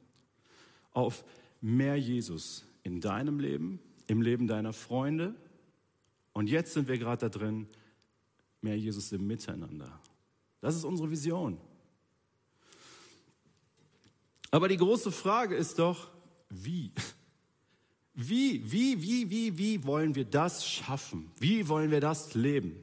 auf 0.93 1.23
mehr 1.61 1.97
Jesus 1.97 2.65
in 2.83 3.03
deinem 3.03 3.39
Leben, 3.39 3.79
im 4.07 4.23
Leben 4.23 4.47
deiner 4.47 4.73
Freunde. 4.73 5.35
Und 6.33 6.49
jetzt 6.49 6.73
sind 6.73 6.89
wir 6.89 6.97
gerade 6.97 7.29
da 7.29 7.39
drin, 7.39 7.69
mehr 8.63 8.79
Jesus 8.79 9.13
im 9.13 9.27
Miteinander. 9.27 10.01
Das 10.63 10.75
ist 10.75 10.85
unsere 10.85 11.11
Vision. 11.11 11.59
Aber 14.51 14.67
die 14.67 14.79
große 14.79 15.13
Frage 15.13 15.55
ist 15.55 15.79
doch, 15.79 16.09
wie? 16.49 16.91
Wie, 18.15 18.63
wie, 18.73 19.03
wie, 19.03 19.29
wie, 19.29 19.59
wie 19.59 19.85
wollen 19.85 20.15
wir 20.15 20.25
das 20.25 20.67
schaffen? 20.67 21.31
Wie 21.39 21.69
wollen 21.69 21.91
wir 21.91 22.01
das 22.01 22.33
leben? 22.33 22.83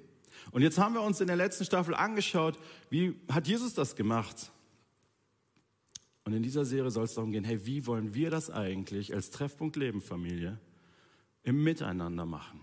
Und 0.51 0.61
jetzt 0.61 0.77
haben 0.77 0.93
wir 0.93 1.01
uns 1.01 1.21
in 1.21 1.27
der 1.27 1.35
letzten 1.35 1.65
Staffel 1.65 1.95
angeschaut, 1.95 2.57
wie 2.89 3.19
hat 3.29 3.47
Jesus 3.47 3.73
das 3.73 3.95
gemacht? 3.95 4.51
Und 6.23 6.33
in 6.33 6.43
dieser 6.43 6.65
Serie 6.65 6.91
soll 6.91 7.05
es 7.05 7.13
darum 7.13 7.31
gehen, 7.31 7.43
hey, 7.43 7.65
wie 7.65 7.85
wollen 7.85 8.13
wir 8.13 8.29
das 8.29 8.49
eigentlich 8.49 9.13
als 9.13 9.29
Treffpunkt 9.29 9.75
Leben 9.75 10.01
Familie 10.01 10.59
im 11.43 11.63
Miteinander 11.63 12.25
machen? 12.25 12.61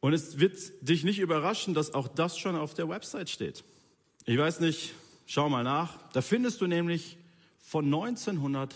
Und 0.00 0.12
es 0.12 0.38
wird 0.38 0.58
dich 0.80 1.04
nicht 1.04 1.18
überraschen, 1.18 1.74
dass 1.74 1.94
auch 1.94 2.08
das 2.08 2.38
schon 2.38 2.56
auf 2.56 2.74
der 2.74 2.88
Website 2.88 3.30
steht. 3.30 3.64
Ich 4.24 4.38
weiß 4.38 4.60
nicht, 4.60 4.94
Schau 5.28 5.48
mal 5.48 5.64
nach. 5.64 5.98
Da 6.12 6.22
findest 6.22 6.60
du 6.60 6.68
nämlich 6.68 7.18
von 7.58 7.84
1900, 7.84 8.74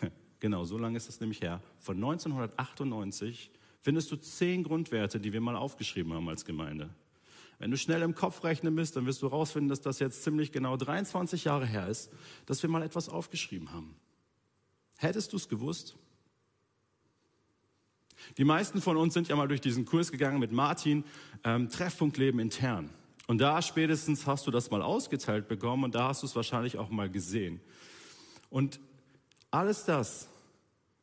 genau, 0.40 0.64
so 0.64 0.76
lange 0.76 0.96
ist 0.96 1.06
das 1.06 1.20
nämlich 1.20 1.40
her, 1.42 1.62
von 1.78 1.96
1998 1.96 3.50
findest 3.80 4.10
du 4.10 4.16
zehn 4.16 4.62
Grundwerte, 4.62 5.20
die 5.20 5.32
wir 5.32 5.40
mal 5.40 5.56
aufgeschrieben 5.56 6.12
haben 6.12 6.28
als 6.28 6.44
Gemeinde. 6.44 6.90
Wenn 7.58 7.70
du 7.70 7.76
schnell 7.76 8.02
im 8.02 8.14
Kopf 8.14 8.42
rechnen 8.42 8.74
bist, 8.74 8.96
dann 8.96 9.04
wirst 9.06 9.20
du 9.20 9.26
herausfinden, 9.26 9.68
dass 9.68 9.82
das 9.82 9.98
jetzt 9.98 10.22
ziemlich 10.22 10.50
genau 10.50 10.76
23 10.76 11.44
Jahre 11.44 11.66
her 11.66 11.88
ist, 11.88 12.10
dass 12.46 12.62
wir 12.62 12.70
mal 12.70 12.82
etwas 12.82 13.08
aufgeschrieben 13.08 13.72
haben. 13.72 13.96
Hättest 14.96 15.32
du 15.32 15.36
es 15.36 15.48
gewusst? 15.48 15.96
Die 18.38 18.44
meisten 18.44 18.80
von 18.80 18.96
uns 18.96 19.14
sind 19.14 19.28
ja 19.28 19.36
mal 19.36 19.48
durch 19.48 19.60
diesen 19.60 19.84
Kurs 19.84 20.10
gegangen 20.10 20.40
mit 20.40 20.52
Martin, 20.52 21.04
ähm, 21.44 21.68
Treffpunkt 21.68 22.16
Leben 22.16 22.38
intern. 22.38 22.90
Und 23.26 23.38
da 23.38 23.62
spätestens 23.62 24.26
hast 24.26 24.46
du 24.46 24.50
das 24.50 24.70
mal 24.70 24.82
ausgeteilt 24.82 25.48
bekommen 25.48 25.84
und 25.84 25.94
da 25.94 26.08
hast 26.08 26.22
du 26.22 26.26
es 26.26 26.36
wahrscheinlich 26.36 26.78
auch 26.78 26.90
mal 26.90 27.10
gesehen. 27.10 27.60
Und 28.48 28.80
alles 29.50 29.84
das 29.84 30.28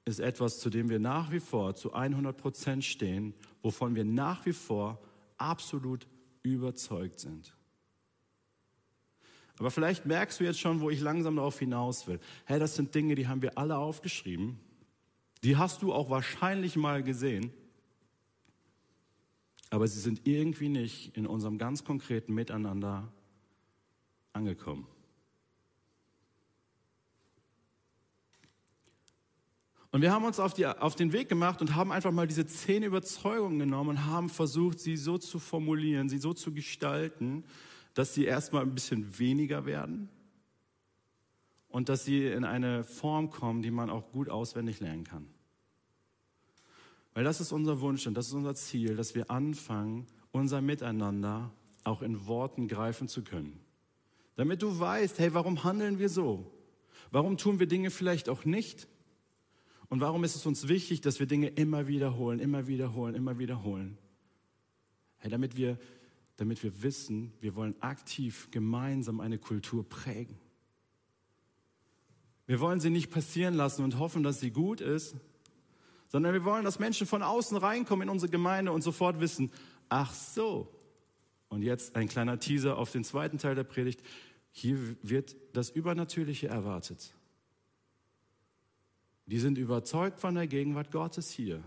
ist 0.07 0.19
etwas, 0.19 0.59
zu 0.59 0.69
dem 0.69 0.89
wir 0.89 0.99
nach 0.99 1.31
wie 1.31 1.39
vor 1.39 1.75
zu 1.75 1.93
100 1.93 2.35
Prozent 2.37 2.83
stehen, 2.83 3.33
wovon 3.61 3.95
wir 3.95 4.05
nach 4.05 4.45
wie 4.45 4.53
vor 4.53 5.01
absolut 5.37 6.07
überzeugt 6.43 7.19
sind. 7.19 7.53
Aber 9.59 9.71
vielleicht 9.71 10.05
merkst 10.05 10.39
du 10.39 10.43
jetzt 10.43 10.59
schon, 10.59 10.81
wo 10.81 10.89
ich 10.89 11.01
langsam 11.01 11.35
darauf 11.35 11.59
hinaus 11.59 12.07
will. 12.07 12.19
Hey, 12.45 12.59
das 12.59 12.75
sind 12.75 12.93
Dinge, 12.93 13.15
die 13.15 13.27
haben 13.27 13.41
wir 13.41 13.57
alle 13.57 13.77
aufgeschrieben. 13.77 14.59
Die 15.43 15.57
hast 15.57 15.81
du 15.81 15.93
auch 15.93 16.09
wahrscheinlich 16.09 16.75
mal 16.75 17.03
gesehen 17.03 17.51
aber 19.69 19.87
sie 19.87 19.99
sind 19.99 20.21
irgendwie 20.25 20.69
nicht 20.69 21.15
in 21.17 21.27
unserem 21.27 21.57
ganz 21.57 21.83
konkreten 21.83 22.33
Miteinander 22.33 23.11
angekommen. 24.33 24.87
Und 29.91 30.01
wir 30.01 30.11
haben 30.11 30.25
uns 30.25 30.39
auf, 30.39 30.53
die, 30.53 30.65
auf, 30.65 30.95
den 30.95 31.13
Weg 31.13 31.29
gemacht 31.29 31.61
und 31.61 31.75
haben 31.75 31.91
einfach 31.91 32.11
mal 32.11 32.27
diese 32.27 32.45
zehn 32.45 32.83
Überzeugungen 32.83 33.59
genommen 33.59 33.91
und 33.91 34.05
haben 34.05 34.29
versucht, 34.29 34.79
sie 34.79 34.97
so 34.97 35.17
zu 35.17 35.39
formulieren, 35.39 36.09
sie 36.09 36.17
so 36.17 36.33
zu 36.33 36.53
gestalten, 36.53 37.45
dass 37.93 38.13
sie 38.13 38.25
erstmal 38.25 38.63
ein 38.63 38.73
bisschen 38.73 39.17
weniger 39.17 39.65
werden 39.65 40.09
und 41.69 41.89
dass 41.89 42.05
sie 42.05 42.27
in 42.27 42.43
eine 42.43 42.83
Form 42.83 43.29
kommen, 43.29 43.61
die 43.61 43.71
man 43.71 43.89
auch 43.89 44.11
gut 44.11 44.29
auswendig 44.29 44.79
lernen 44.79 45.05
kann. 45.05 45.27
Weil 47.13 47.23
das 47.23 47.41
ist 47.41 47.51
unser 47.51 47.81
Wunsch 47.81 48.05
und 48.05 48.13
das 48.13 48.27
ist 48.27 48.33
unser 48.33 48.55
Ziel, 48.55 48.95
dass 48.95 49.15
wir 49.15 49.31
anfangen, 49.31 50.05
unser 50.31 50.61
Miteinander 50.61 51.51
auch 51.83 52.01
in 52.01 52.27
Worten 52.27 52.67
greifen 52.67 53.07
zu 53.07 53.23
können. 53.23 53.59
Damit 54.35 54.61
du 54.61 54.79
weißt, 54.79 55.17
hey, 55.17 55.33
warum 55.33 55.63
handeln 55.63 55.97
wir 55.97 56.09
so? 56.09 56.51
Warum 57.09 57.37
tun 57.37 57.59
wir 57.59 57.67
Dinge 57.67 57.89
vielleicht 57.89 58.29
auch 58.29 58.45
nicht? 58.45 58.87
Und 59.89 60.01
warum 60.01 60.23
ist 60.23 60.35
es 60.35 60.45
uns 60.45 60.67
wichtig, 60.67 61.01
dass 61.01 61.19
wir 61.19 61.27
Dinge 61.27 61.47
immer 61.47 61.87
wiederholen, 61.87 62.39
immer 62.39 62.67
wiederholen, 62.67 63.15
immer 63.15 63.39
wiederholen? 63.39 63.97
Hey, 65.17 65.31
damit 65.31 65.55
wir, 65.55 65.79
damit 66.35 66.61
wir 66.61 66.83
wissen, 66.83 67.33
wir 67.39 67.55
wollen 67.55 67.75
aktiv 67.81 68.49
gemeinsam 68.51 69.21
eine 69.21 69.37
Kultur 69.37 69.87
prägen. 69.87 70.37
Wir 72.45 72.59
wollen 72.59 72.79
sie 72.79 72.89
nicht 72.89 73.11
passieren 73.11 73.53
lassen 73.53 73.83
und 73.83 73.99
hoffen, 73.99 74.23
dass 74.23 74.39
sie 74.39 74.51
gut 74.51 74.81
ist, 74.81 75.15
sondern 76.07 76.33
wir 76.33 76.45
wollen, 76.45 76.63
dass 76.63 76.79
Menschen 76.79 77.07
von 77.07 77.21
außen 77.21 77.57
reinkommen 77.57 78.07
in 78.07 78.09
unsere 78.09 78.31
Gemeinde 78.31 78.71
und 78.71 78.81
sofort 78.81 79.19
wissen, 79.19 79.51
ach 79.89 80.13
so. 80.13 80.73
Und 81.49 81.61
jetzt 81.61 81.95
ein 81.95 82.07
kleiner 82.07 82.39
Teaser 82.39 82.77
auf 82.77 82.91
den 82.91 83.03
zweiten 83.03 83.37
Teil 83.37 83.55
der 83.55 83.63
Predigt. 83.63 84.01
Hier 84.51 84.77
wird 85.01 85.35
das 85.53 85.69
Übernatürliche 85.69 86.47
erwartet. 86.47 87.13
Die 89.27 89.39
sind 89.39 89.57
überzeugt 89.57 90.19
von 90.19 90.35
der 90.35 90.47
Gegenwart 90.47 90.91
Gottes 90.91 91.29
hier. 91.29 91.61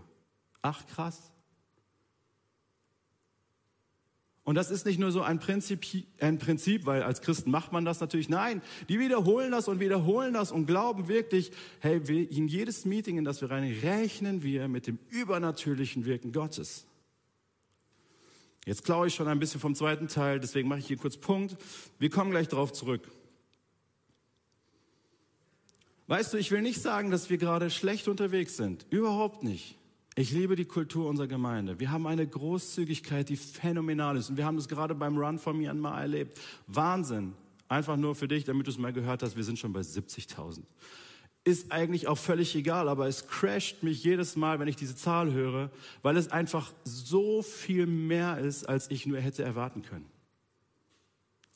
Ach 0.63 0.85
krass. 0.87 1.31
Und 4.43 4.55
das 4.55 4.71
ist 4.71 4.87
nicht 4.87 4.99
nur 4.99 5.13
so 5.13 5.23
ein 5.23 5.39
Prinzip, 5.39 5.87
ein 6.19 6.39
Prinzip, 6.39 6.87
weil 6.87 7.03
als 7.03 7.21
Christen 7.21 7.51
macht 7.51 7.71
man 7.71 7.85
das 7.85 8.01
natürlich. 8.01 8.29
Nein, 8.29 8.63
die 8.89 8.99
wiederholen 8.99 9.53
das 9.53 9.69
und 9.69 9.79
wiederholen 9.79 10.33
das 10.33 10.51
und 10.51 10.67
glauben 10.67 11.07
wirklich, 11.07 11.53
hey, 11.81 11.99
in 12.25 12.49
jedes 12.49 12.87
Meeting, 12.87 13.19
in 13.19 13.25
das 13.25 13.43
wir 13.43 13.51
rein, 13.51 13.63
rechnen 13.83 14.43
wir 14.43 14.67
mit 14.67 14.87
dem 14.87 14.99
übernatürlichen 15.11 16.07
Wirken 16.07 16.33
Gottes. 16.33 16.87
Jetzt 18.65 18.85
klaue 18.85 19.07
ich 19.07 19.15
schon 19.15 19.29
ein 19.29 19.39
bisschen 19.39 19.61
vom 19.61 19.75
zweiten 19.75 20.09
Teil, 20.09 20.41
deswegen 20.41 20.69
mache 20.69 20.81
ich 20.81 20.87
hier 20.87 20.97
kurz 20.97 21.17
Punkt. 21.17 21.57
Wir 21.99 22.11
kommen 22.11 22.31
gleich 22.31 22.49
darauf 22.49 22.73
zurück. 22.73 23.11
Weißt 26.11 26.33
du, 26.33 26.39
ich 26.39 26.51
will 26.51 26.61
nicht 26.61 26.83
sagen, 26.83 27.13
dass 27.13 27.31
wir 27.31 27.39
gerade 27.39 27.71
schlecht 27.71 28.09
unterwegs 28.09 28.57
sind. 28.57 28.85
Überhaupt 28.91 29.45
nicht. 29.45 29.79
Ich 30.17 30.33
liebe 30.33 30.57
die 30.57 30.65
Kultur 30.65 31.09
unserer 31.09 31.29
Gemeinde. 31.29 31.79
Wir 31.79 31.93
haben 31.93 32.05
eine 32.09 32.27
Großzügigkeit, 32.27 33.29
die 33.29 33.37
phänomenal 33.37 34.17
ist. 34.17 34.29
Und 34.29 34.37
wir 34.37 34.45
haben 34.45 34.57
das 34.57 34.67
gerade 34.67 34.97
beim 34.97 35.17
Run 35.17 35.39
von 35.39 35.57
Myanmar 35.57 36.01
erlebt. 36.01 36.37
Wahnsinn. 36.67 37.35
einfach 37.69 37.97
nur 37.97 38.17
für 38.17 38.27
dich, 38.27 38.43
damit 38.43 38.67
du 38.67 38.73
es 38.73 38.79
mal 38.79 38.93
gehört 38.93 39.23
hast, 39.23 39.37
wir 39.37 39.45
sind 39.45 39.61
schon 39.61 39.73
bei 39.73 39.83
70.000. 39.83 40.65
Ist 41.45 41.71
eigentlich 41.71 42.09
auch 42.09 42.19
völlig 42.19 42.57
egal, 42.57 42.89
aber 42.89 43.07
es 43.07 43.29
crasht 43.29 43.85
mich 43.85 44.03
jedes 44.03 44.35
Mal, 44.35 44.59
wenn 44.59 44.67
ich 44.67 44.75
diese 44.75 44.97
Zahl 44.97 45.33
höre, 45.33 45.71
weil 46.03 46.17
es 46.17 46.33
einfach 46.33 46.73
so 46.83 47.41
viel 47.43 47.87
mehr 47.87 48.39
ist, 48.39 48.69
als 48.69 48.91
ich 48.91 49.07
nur 49.07 49.21
hätte 49.21 49.45
erwarten 49.45 49.83
können. 49.83 50.11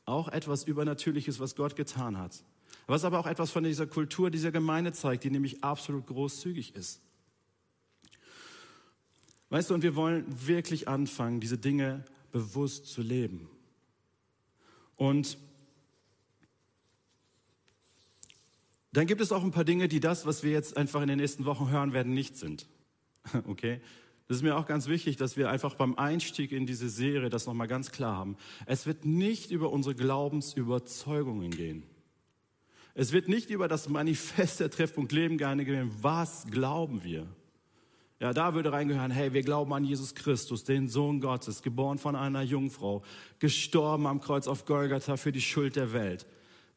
Auch 0.04 0.28
etwas 0.28 0.62
Übernatürliches, 0.62 1.40
was 1.40 1.56
Gott 1.56 1.74
getan 1.74 2.18
hat. 2.18 2.44
Was 2.86 3.04
aber 3.04 3.18
auch 3.18 3.26
etwas 3.26 3.50
von 3.50 3.64
dieser 3.64 3.86
Kultur 3.86 4.30
dieser 4.30 4.52
Gemeinde 4.52 4.92
zeigt, 4.92 5.24
die 5.24 5.30
nämlich 5.30 5.64
absolut 5.64 6.06
großzügig 6.06 6.74
ist. 6.74 7.00
Weißt 9.50 9.70
du, 9.70 9.74
und 9.74 9.82
wir 9.82 9.94
wollen 9.94 10.24
wirklich 10.46 10.88
anfangen, 10.88 11.40
diese 11.40 11.58
Dinge 11.58 12.04
bewusst 12.32 12.86
zu 12.86 13.02
leben. 13.02 13.48
Und 14.96 15.38
dann 18.92 19.06
gibt 19.06 19.20
es 19.20 19.32
auch 19.32 19.42
ein 19.42 19.50
paar 19.50 19.64
Dinge, 19.64 19.88
die 19.88 20.00
das, 20.00 20.26
was 20.26 20.42
wir 20.42 20.52
jetzt 20.52 20.76
einfach 20.76 21.02
in 21.02 21.08
den 21.08 21.18
nächsten 21.18 21.44
Wochen 21.44 21.70
hören 21.70 21.92
werden, 21.92 22.14
nicht 22.14 22.36
sind. 22.36 22.66
Okay? 23.46 23.80
Das 24.26 24.38
ist 24.38 24.42
mir 24.42 24.56
auch 24.56 24.66
ganz 24.66 24.88
wichtig, 24.88 25.16
dass 25.16 25.36
wir 25.36 25.50
einfach 25.50 25.74
beim 25.74 25.96
Einstieg 25.96 26.50
in 26.50 26.66
diese 26.66 26.88
Serie 26.88 27.28
das 27.28 27.46
nochmal 27.46 27.68
ganz 27.68 27.90
klar 27.90 28.16
haben. 28.16 28.36
Es 28.64 28.86
wird 28.86 29.04
nicht 29.04 29.50
über 29.50 29.70
unsere 29.70 29.94
Glaubensüberzeugungen 29.94 31.50
gehen. 31.50 31.82
Es 32.94 33.12
wird 33.12 33.28
nicht 33.28 33.50
über 33.50 33.66
das 33.66 33.88
Manifest 33.88 34.60
der 34.60 34.70
Treffpunkt 34.70 35.10
Leben 35.10 35.36
gehen. 35.36 35.90
Was 36.00 36.46
glauben 36.48 37.02
wir? 37.02 37.26
Ja, 38.20 38.32
da 38.32 38.54
würde 38.54 38.72
reingehören, 38.72 39.10
hey, 39.10 39.32
wir 39.32 39.42
glauben 39.42 39.72
an 39.74 39.84
Jesus 39.84 40.14
Christus, 40.14 40.62
den 40.62 40.88
Sohn 40.88 41.20
Gottes, 41.20 41.62
geboren 41.62 41.98
von 41.98 42.14
einer 42.14 42.42
Jungfrau, 42.42 43.02
gestorben 43.40 44.06
am 44.06 44.20
Kreuz 44.20 44.46
auf 44.46 44.64
Golgatha 44.64 45.16
für 45.16 45.32
die 45.32 45.40
Schuld 45.40 45.74
der 45.74 45.92
Welt. 45.92 46.24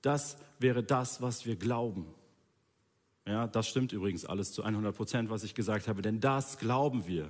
Das 0.02 0.38
wäre 0.60 0.84
das, 0.84 1.22
was 1.22 1.46
wir 1.46 1.56
glauben. 1.56 2.08
Ja, 3.28 3.46
das 3.46 3.68
stimmt 3.68 3.92
übrigens 3.92 4.26
alles 4.26 4.54
zu 4.54 4.64
100 4.64 4.96
Prozent, 4.96 5.30
was 5.30 5.44
ich 5.44 5.54
gesagt 5.54 5.88
habe, 5.88 6.02
denn 6.02 6.20
das 6.20 6.58
glauben 6.58 7.08
wir. 7.08 7.30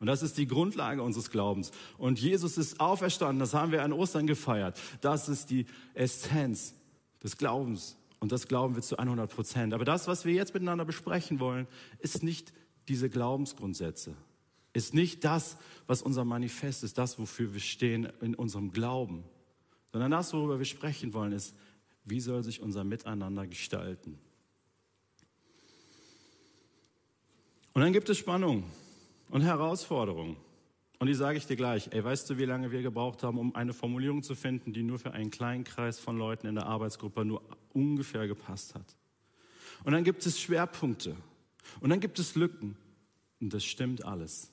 Und 0.00 0.06
das 0.06 0.22
ist 0.22 0.38
die 0.38 0.46
Grundlage 0.46 1.02
unseres 1.02 1.30
Glaubens. 1.30 1.70
Und 1.98 2.18
Jesus 2.20 2.56
ist 2.58 2.80
auferstanden, 2.80 3.38
das 3.38 3.54
haben 3.54 3.72
wir 3.72 3.82
an 3.82 3.92
Ostern 3.92 4.26
gefeiert. 4.26 4.78
Das 5.00 5.28
ist 5.28 5.50
die 5.50 5.66
Essenz 5.94 6.74
des 7.22 7.36
Glaubens. 7.36 7.97
Und 8.20 8.32
das 8.32 8.48
glauben 8.48 8.74
wir 8.74 8.82
zu 8.82 8.98
100 8.98 9.30
Prozent. 9.32 9.74
Aber 9.74 9.84
das, 9.84 10.08
was 10.08 10.24
wir 10.24 10.32
jetzt 10.32 10.54
miteinander 10.54 10.84
besprechen 10.84 11.40
wollen, 11.40 11.66
ist 11.98 12.22
nicht 12.22 12.52
diese 12.88 13.08
Glaubensgrundsätze. 13.08 14.14
Ist 14.72 14.94
nicht 14.94 15.24
das, 15.24 15.56
was 15.86 16.02
unser 16.02 16.24
Manifest 16.24 16.84
ist, 16.84 16.98
das, 16.98 17.18
wofür 17.18 17.52
wir 17.52 17.60
stehen 17.60 18.08
in 18.20 18.34
unserem 18.34 18.70
Glauben. 18.72 19.24
Sondern 19.92 20.10
das, 20.10 20.32
worüber 20.32 20.58
wir 20.58 20.66
sprechen 20.66 21.14
wollen, 21.14 21.32
ist, 21.32 21.54
wie 22.04 22.20
soll 22.20 22.42
sich 22.42 22.60
unser 22.60 22.84
Miteinander 22.84 23.46
gestalten? 23.46 24.18
Und 27.72 27.82
dann 27.82 27.92
gibt 27.92 28.08
es 28.08 28.18
Spannung 28.18 28.64
und 29.30 29.42
Herausforderungen. 29.42 30.36
Und 30.98 31.06
die 31.06 31.14
sage 31.14 31.38
ich 31.38 31.46
dir 31.46 31.56
gleich. 31.56 31.88
Ey, 31.92 32.02
weißt 32.02 32.28
du, 32.28 32.38
wie 32.38 32.44
lange 32.44 32.72
wir 32.72 32.82
gebraucht 32.82 33.22
haben, 33.22 33.38
um 33.38 33.54
eine 33.54 33.72
Formulierung 33.72 34.22
zu 34.22 34.34
finden, 34.34 34.72
die 34.72 34.82
nur 34.82 34.98
für 34.98 35.12
einen 35.12 35.30
kleinen 35.30 35.64
Kreis 35.64 36.00
von 36.00 36.18
Leuten 36.18 36.46
in 36.48 36.56
der 36.56 36.66
Arbeitsgruppe 36.66 37.24
nur 37.24 37.42
ungefähr 37.72 38.26
gepasst 38.26 38.74
hat? 38.74 38.96
Und 39.84 39.92
dann 39.92 40.02
gibt 40.02 40.26
es 40.26 40.40
Schwerpunkte. 40.40 41.16
Und 41.80 41.90
dann 41.90 42.00
gibt 42.00 42.18
es 42.18 42.34
Lücken. 42.34 42.76
Und 43.40 43.54
das 43.54 43.64
stimmt 43.64 44.04
alles. 44.04 44.50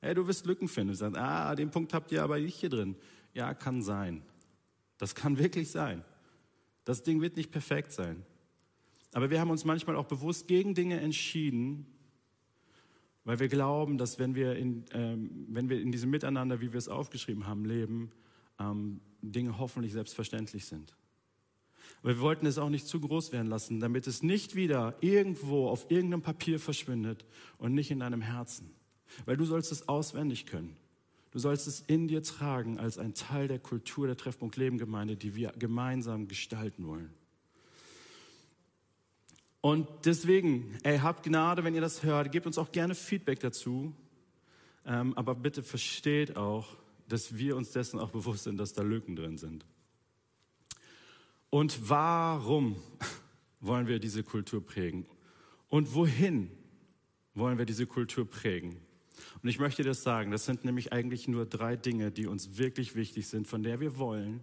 Hey, 0.00 0.14
du 0.14 0.26
wirst 0.26 0.46
Lücken 0.46 0.66
finden. 0.66 0.92
Du 0.92 0.96
sagst, 0.96 1.16
ah, 1.16 1.54
den 1.54 1.70
Punkt 1.70 1.94
habt 1.94 2.10
ihr 2.10 2.22
aber 2.22 2.40
nicht 2.40 2.56
hier 2.56 2.70
drin. 2.70 2.96
Ja, 3.32 3.54
kann 3.54 3.82
sein. 3.82 4.22
Das 4.96 5.14
kann 5.14 5.38
wirklich 5.38 5.70
sein. 5.70 6.04
Das 6.84 7.04
Ding 7.04 7.20
wird 7.20 7.36
nicht 7.36 7.52
perfekt 7.52 7.92
sein. 7.92 8.24
Aber 9.12 9.30
wir 9.30 9.40
haben 9.40 9.50
uns 9.50 9.64
manchmal 9.64 9.96
auch 9.96 10.06
bewusst 10.06 10.48
gegen 10.48 10.74
Dinge 10.74 11.00
entschieden, 11.00 11.86
weil 13.28 13.40
wir 13.40 13.48
glauben, 13.48 13.98
dass 13.98 14.18
wenn 14.18 14.34
wir 14.34 14.56
in, 14.56 14.86
ähm, 14.92 15.44
wenn 15.50 15.68
wir 15.68 15.82
in 15.82 15.92
diesem 15.92 16.08
Miteinander, 16.08 16.62
wie 16.62 16.72
wir 16.72 16.78
es 16.78 16.88
aufgeschrieben 16.88 17.46
haben, 17.46 17.66
leben, 17.66 18.10
ähm, 18.58 19.02
Dinge 19.20 19.58
hoffentlich 19.58 19.92
selbstverständlich 19.92 20.64
sind. 20.64 20.96
Aber 22.00 22.14
wir 22.14 22.20
wollten 22.22 22.46
es 22.46 22.56
auch 22.56 22.70
nicht 22.70 22.86
zu 22.86 22.98
groß 22.98 23.32
werden 23.32 23.48
lassen, 23.48 23.80
damit 23.80 24.06
es 24.06 24.22
nicht 24.22 24.54
wieder 24.54 24.96
irgendwo 25.02 25.68
auf 25.68 25.90
irgendeinem 25.90 26.22
Papier 26.22 26.58
verschwindet 26.58 27.26
und 27.58 27.74
nicht 27.74 27.90
in 27.90 28.00
deinem 28.00 28.22
Herzen. 28.22 28.70
Weil 29.26 29.36
du 29.36 29.44
sollst 29.44 29.72
es 29.72 29.90
auswendig 29.90 30.46
können. 30.46 30.78
Du 31.30 31.38
sollst 31.38 31.66
es 31.66 31.80
in 31.80 32.08
dir 32.08 32.22
tragen 32.22 32.78
als 32.78 32.96
ein 32.96 33.12
Teil 33.12 33.46
der 33.46 33.58
Kultur 33.58 34.06
der 34.06 34.16
Treffpunkt 34.16 34.56
Leben 34.56 34.78
Gemeinde, 34.78 35.16
die 35.16 35.34
wir 35.34 35.52
gemeinsam 35.58 36.28
gestalten 36.28 36.86
wollen. 36.86 37.10
Und 39.68 39.86
deswegen, 40.06 40.78
ey, 40.82 40.98
habt 41.00 41.24
Gnade, 41.24 41.62
wenn 41.62 41.74
ihr 41.74 41.82
das 41.82 42.02
hört. 42.02 42.32
Gebt 42.32 42.46
uns 42.46 42.56
auch 42.56 42.72
gerne 42.72 42.94
Feedback 42.94 43.38
dazu. 43.40 43.94
Ähm, 44.86 45.12
aber 45.12 45.34
bitte 45.34 45.62
versteht 45.62 46.38
auch, 46.38 46.78
dass 47.06 47.36
wir 47.36 47.54
uns 47.54 47.72
dessen 47.72 48.00
auch 48.00 48.10
bewusst 48.10 48.44
sind, 48.44 48.56
dass 48.56 48.72
da 48.72 48.80
Lücken 48.80 49.14
drin 49.14 49.36
sind. 49.36 49.66
Und 51.50 51.90
warum 51.90 52.76
wollen 53.60 53.88
wir 53.88 53.98
diese 53.98 54.22
Kultur 54.22 54.64
prägen? 54.64 55.06
Und 55.68 55.94
wohin 55.94 56.50
wollen 57.34 57.58
wir 57.58 57.66
diese 57.66 57.86
Kultur 57.86 58.24
prägen? 58.24 58.80
Und 59.42 59.50
ich 59.50 59.58
möchte 59.58 59.82
das 59.82 60.02
sagen, 60.02 60.30
das 60.30 60.46
sind 60.46 60.64
nämlich 60.64 60.94
eigentlich 60.94 61.28
nur 61.28 61.44
drei 61.44 61.76
Dinge, 61.76 62.10
die 62.10 62.26
uns 62.26 62.56
wirklich 62.56 62.94
wichtig 62.94 63.28
sind, 63.28 63.46
von 63.46 63.62
der 63.62 63.80
wir 63.80 63.98
wollen, 63.98 64.40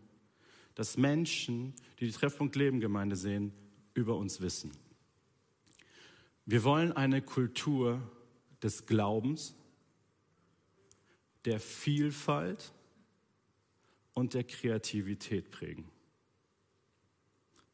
dass 0.76 0.98
Menschen, 0.98 1.74
die 2.00 2.06
die 2.06 2.12
Treffpunkt 2.12 2.56
Leben 2.56 2.80
Gemeinde 2.80 3.16
sehen, 3.16 3.54
über 3.96 4.18
uns 4.18 4.40
wissen. 4.40 4.85
Wir 6.46 6.64
wollen 6.64 6.94
eine 6.94 7.22
Kultur 7.22 8.02
des 8.62 8.86
Glaubens, 8.86 9.56
der 11.46 11.60
Vielfalt 11.60 12.72
und 14.14 14.34
der 14.34 14.44
Kreativität 14.44 15.52
prägen. 15.52 15.90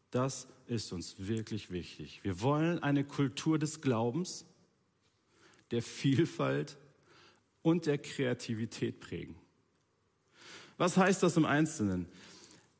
Das 0.09 0.47
ist 0.67 0.91
uns 0.91 1.15
wirklich 1.17 1.71
wichtig. 1.71 2.21
Wir 2.23 2.41
wollen 2.41 2.81
eine 2.83 3.03
Kultur 3.03 3.59
des 3.59 3.81
Glaubens, 3.81 4.45
der 5.71 5.81
Vielfalt 5.81 6.77
und 7.61 7.85
der 7.85 7.97
Kreativität 7.97 8.99
prägen. 8.99 9.35
Was 10.77 10.97
heißt 10.97 11.23
das 11.23 11.37
im 11.37 11.45
Einzelnen? 11.45 12.07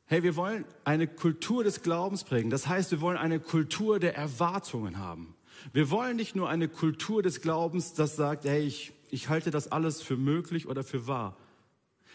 Hey, 0.06 0.22
wir 0.22 0.36
wollen 0.36 0.64
eine 0.84 1.06
Kultur 1.06 1.64
des 1.64 1.82
Glaubens 1.82 2.24
prägen. 2.24 2.50
Das 2.50 2.66
heißt, 2.66 2.90
wir 2.90 3.00
wollen 3.00 3.16
eine 3.16 3.40
Kultur 3.40 3.98
der 3.98 4.16
Erwartungen 4.16 4.98
haben. 4.98 5.34
Wir 5.72 5.90
wollen 5.90 6.16
nicht 6.16 6.36
nur 6.36 6.48
eine 6.48 6.68
Kultur 6.68 7.22
des 7.22 7.40
Glaubens, 7.40 7.94
das 7.94 8.16
sagt, 8.16 8.44
hey, 8.44 8.62
ich, 8.62 8.92
ich 9.10 9.28
halte 9.28 9.50
das 9.50 9.70
alles 9.70 10.02
für 10.02 10.16
möglich 10.16 10.66
oder 10.66 10.82
für 10.82 11.06
wahr. 11.06 11.36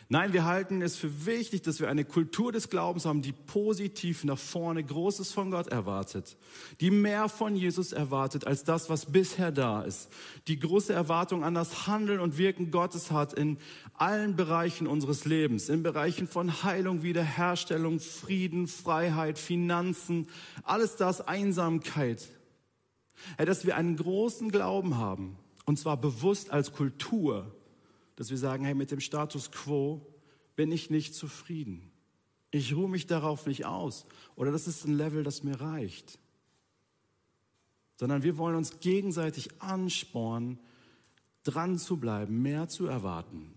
Nein, 0.09 0.31
wir 0.31 0.45
halten 0.45 0.81
es 0.81 0.95
für 0.95 1.25
wichtig, 1.25 1.63
dass 1.63 1.81
wir 1.81 1.89
eine 1.89 2.05
Kultur 2.05 2.53
des 2.53 2.69
Glaubens 2.69 3.05
haben, 3.05 3.21
die 3.21 3.33
positiv 3.33 4.23
nach 4.23 4.37
vorne 4.37 4.81
Großes 4.81 5.33
von 5.33 5.51
Gott 5.51 5.67
erwartet, 5.67 6.37
die 6.79 6.91
mehr 6.91 7.27
von 7.27 7.57
Jesus 7.57 7.91
erwartet 7.91 8.47
als 8.47 8.63
das, 8.63 8.89
was 8.89 9.07
bisher 9.07 9.51
da 9.51 9.81
ist, 9.81 10.07
die 10.47 10.59
große 10.59 10.93
Erwartung 10.93 11.43
an 11.43 11.55
das 11.55 11.87
Handeln 11.87 12.21
und 12.21 12.37
Wirken 12.37 12.71
Gottes 12.71 13.11
hat 13.11 13.33
in 13.33 13.57
allen 13.95 14.37
Bereichen 14.37 14.87
unseres 14.87 15.25
Lebens, 15.25 15.67
in 15.67 15.83
Bereichen 15.83 16.29
von 16.29 16.63
Heilung, 16.63 17.03
Wiederherstellung, 17.03 17.99
Frieden, 17.99 18.67
Freiheit, 18.67 19.37
Finanzen, 19.37 20.29
alles 20.63 20.95
das, 20.95 21.27
Einsamkeit. 21.27 22.29
Dass 23.37 23.65
wir 23.65 23.75
einen 23.75 23.95
großen 23.95 24.51
Glauben 24.51 24.97
haben, 24.97 25.37
und 25.65 25.77
zwar 25.77 25.97
bewusst 25.97 26.49
als 26.51 26.71
Kultur, 26.71 27.53
dass 28.15 28.29
wir 28.29 28.37
sagen, 28.37 28.65
hey, 28.65 28.73
mit 28.73 28.91
dem 28.91 28.99
Status 28.99 29.51
quo 29.51 30.05
bin 30.55 30.71
ich 30.71 30.89
nicht 30.89 31.13
zufrieden. 31.13 31.91
Ich 32.51 32.75
ruhe 32.75 32.89
mich 32.89 33.05
darauf 33.05 33.45
nicht 33.45 33.65
aus. 33.65 34.05
Oder 34.35 34.51
das 34.51 34.67
ist 34.67 34.85
ein 34.85 34.95
Level, 34.95 35.23
das 35.23 35.43
mir 35.43 35.59
reicht. 35.59 36.19
Sondern 37.97 38.23
wir 38.23 38.37
wollen 38.37 38.55
uns 38.55 38.79
gegenseitig 38.79 39.61
anspornen, 39.61 40.59
dran 41.43 41.77
zu 41.77 41.97
bleiben, 41.97 42.41
mehr 42.41 42.67
zu 42.69 42.87
erwarten. 42.87 43.53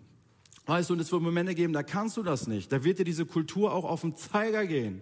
Weißt 0.67 0.91
du, 0.91 0.95
und 0.95 1.01
es 1.01 1.11
wird 1.11 1.23
Momente 1.23 1.55
geben, 1.55 1.73
da 1.73 1.83
kannst 1.83 2.17
du 2.17 2.23
das 2.23 2.47
nicht. 2.47 2.71
Da 2.71 2.85
wird 2.85 2.99
dir 2.99 3.05
diese 3.05 3.27
Kultur 3.27 3.73
auch 3.73 3.85
auf 3.85 4.03
den 4.03 4.17
Zeiger 4.17 4.67
gehen. 4.67 5.01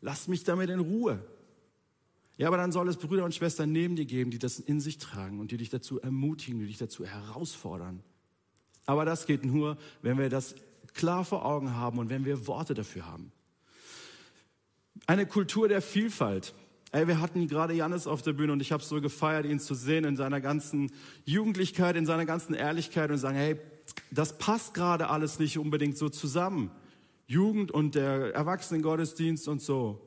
Lass 0.00 0.28
mich 0.28 0.44
damit 0.44 0.70
in 0.70 0.80
Ruhe. 0.80 1.24
Ja, 2.38 2.48
aber 2.48 2.58
dann 2.58 2.72
soll 2.72 2.88
es 2.88 2.96
Brüder 2.98 3.24
und 3.24 3.34
Schwestern 3.34 3.72
neben 3.72 3.96
dir 3.96 4.04
geben, 4.04 4.30
die 4.30 4.38
das 4.38 4.58
in 4.58 4.80
sich 4.80 4.98
tragen 4.98 5.40
und 5.40 5.50
die 5.50 5.56
dich 5.56 5.70
dazu 5.70 6.00
ermutigen, 6.00 6.60
die 6.60 6.66
dich 6.66 6.78
dazu 6.78 7.04
herausfordern. 7.04 8.02
Aber 8.84 9.04
das 9.04 9.26
geht 9.26 9.44
nur, 9.44 9.78
wenn 10.02 10.18
wir 10.18 10.28
das 10.28 10.54
klar 10.94 11.24
vor 11.24 11.44
Augen 11.44 11.74
haben 11.74 11.98
und 11.98 12.10
wenn 12.10 12.24
wir 12.24 12.46
Worte 12.46 12.74
dafür 12.74 13.06
haben. 13.06 13.32
Eine 15.06 15.26
Kultur 15.26 15.68
der 15.68 15.82
Vielfalt. 15.82 16.54
Ey, 16.92 17.08
wir 17.08 17.20
hatten 17.20 17.48
gerade 17.48 17.74
Janis 17.74 18.06
auf 18.06 18.22
der 18.22 18.32
Bühne 18.32 18.52
und 18.52 18.60
ich 18.60 18.72
habe 18.72 18.82
so 18.82 19.00
gefeiert, 19.00 19.44
ihn 19.44 19.58
zu 19.58 19.74
sehen 19.74 20.04
in 20.04 20.16
seiner 20.16 20.40
ganzen 20.40 20.92
Jugendlichkeit, 21.24 21.96
in 21.96 22.06
seiner 22.06 22.26
ganzen 22.26 22.54
Ehrlichkeit 22.54 23.10
und 23.10 23.18
sagen, 23.18 23.36
hey, 23.36 23.56
das 24.10 24.38
passt 24.38 24.74
gerade 24.74 25.10
alles 25.10 25.38
nicht 25.38 25.58
unbedingt 25.58 25.98
so 25.98 26.08
zusammen. 26.08 26.70
Jugend 27.26 27.70
und 27.70 27.94
der 27.94 28.34
Erwachsenengottesdienst 28.34 29.48
und 29.48 29.60
so. 29.60 30.00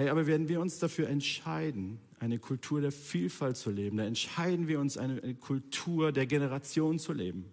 Hey, 0.00 0.08
aber 0.08 0.26
werden 0.26 0.48
wir 0.48 0.62
uns 0.62 0.78
dafür 0.78 1.10
entscheiden, 1.10 2.00
eine 2.20 2.38
Kultur 2.38 2.80
der 2.80 2.90
Vielfalt 2.90 3.58
zu 3.58 3.70
leben, 3.70 3.98
dann 3.98 4.06
entscheiden 4.06 4.66
wir 4.66 4.80
uns, 4.80 4.96
eine, 4.96 5.22
eine 5.22 5.34
Kultur 5.34 6.10
der 6.10 6.24
Generation 6.24 6.98
zu 6.98 7.12
leben. 7.12 7.52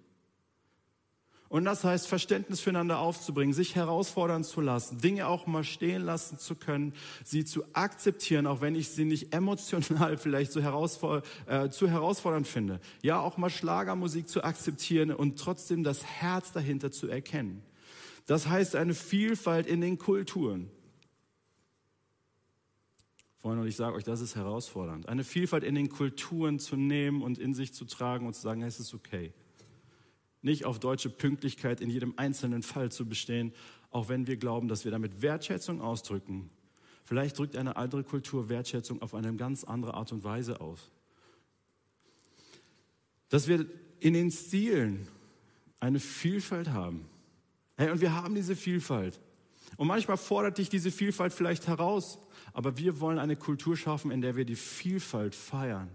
Und 1.50 1.66
das 1.66 1.84
heißt, 1.84 2.08
Verständnis 2.08 2.62
füreinander 2.62 3.00
aufzubringen, 3.00 3.54
sich 3.54 3.76
herausfordern 3.76 4.46
zu 4.46 4.62
lassen, 4.62 5.00
Dinge 5.00 5.28
auch 5.28 5.46
mal 5.46 5.66
stehen 5.66 6.04
lassen 6.04 6.40
zu 6.40 6.56
können, 6.56 6.94
sie 7.26 7.44
zu 7.44 7.66
akzeptieren, 7.74 8.48
auch 8.48 8.62
wenn 8.62 8.76
ich 8.76 8.88
sie 8.92 9.04
nicht 9.04 9.34
emotional 9.36 10.18
vielleicht 10.18 10.54
so 10.54 10.62
herausfor 10.62 11.24
äh, 11.48 11.68
zu 11.68 11.90
herausfordernd 11.90 12.48
finde. 12.48 12.80
Ja, 13.04 13.20
auch 13.20 13.36
mal 13.36 13.50
Schlagermusik 13.50 14.30
zu 14.30 14.46
akzeptieren 14.46 15.12
und 15.12 15.38
trotzdem 15.38 15.84
das 15.84 16.06
Herz 16.06 16.54
dahinter 16.54 16.92
zu 16.94 17.10
erkennen. 17.10 17.62
Das 18.26 18.48
heißt 18.48 18.78
eine 18.78 18.94
Vielfalt 18.94 19.68
in 19.68 19.82
den 19.82 19.98
Kulturen. 19.98 20.72
Freunde, 23.48 23.64
und 23.64 23.68
ich 23.68 23.76
sage 23.76 23.96
euch, 23.96 24.04
das 24.04 24.22
ist 24.22 24.36
herausfordernd. 24.36 25.10
Eine 25.10 25.24
Vielfalt 25.24 25.64
in 25.64 25.76
den 25.76 25.90
Kulturen 25.90 26.60
zu 26.60 26.76
nehmen 26.76 27.22
und 27.22 27.38
in 27.38 27.54
sich 27.54 27.74
zu 27.74 27.86
tragen 27.86 28.28
und 28.28 28.34
zu 28.34 28.42
sagen, 28.42 28.62
es 28.62 28.80
ist 28.80 28.94
okay 28.94 29.34
nicht 30.42 30.66
auf 30.66 30.80
deutsche 30.80 31.10
Pünktlichkeit 31.10 31.82
in 31.82 31.90
jedem 31.90 32.14
einzelnen 32.18 32.64
Fall 32.64 32.92
zu 32.92 33.06
bestehen, 33.06 33.54
auch 33.92 34.10
wenn 34.10 34.28
wir 34.28 34.38
glauben, 34.38 34.68
dass 34.68 34.86
wir 34.86 34.92
damit 34.92 35.22
Wertschätzung 35.22 35.82
ausdrücken. 35.82 36.50
Vielleicht 37.04 37.38
drückt 37.38 37.56
eine 37.56 37.76
andere 37.78 38.04
Kultur 38.04 38.50
Wertschätzung 38.50 39.02
auf 39.02 39.14
eine 39.14 39.34
ganz 39.36 39.64
andere 39.64 39.94
Art 39.94 40.12
und 40.12 40.24
Weise 40.24 40.60
aus. 40.60 40.92
Dass 43.30 43.48
wir 43.48 43.66
in 44.00 44.14
den 44.14 44.32
Stilen 44.32 45.08
eine 45.80 46.00
Vielfalt 46.00 46.70
haben. 46.70 47.06
Hey, 47.76 47.92
und 47.92 48.02
wir 48.02 48.14
haben 48.14 48.36
diese 48.36 48.56
Vielfalt. 48.56 49.20
Und 49.76 49.88
manchmal 49.88 50.18
fordert 50.18 50.58
dich 50.58 50.70
diese 50.70 50.92
Vielfalt 50.92 51.34
vielleicht 51.34 51.68
heraus, 51.68 52.20
aber 52.54 52.78
wir 52.78 53.00
wollen 53.00 53.20
eine 53.20 53.36
Kultur 53.36 53.76
schaffen, 53.76 54.12
in 54.12 54.22
der 54.22 54.36
wir 54.36 54.46
die 54.46 54.56
Vielfalt 54.56 55.36
feiern 55.36 55.90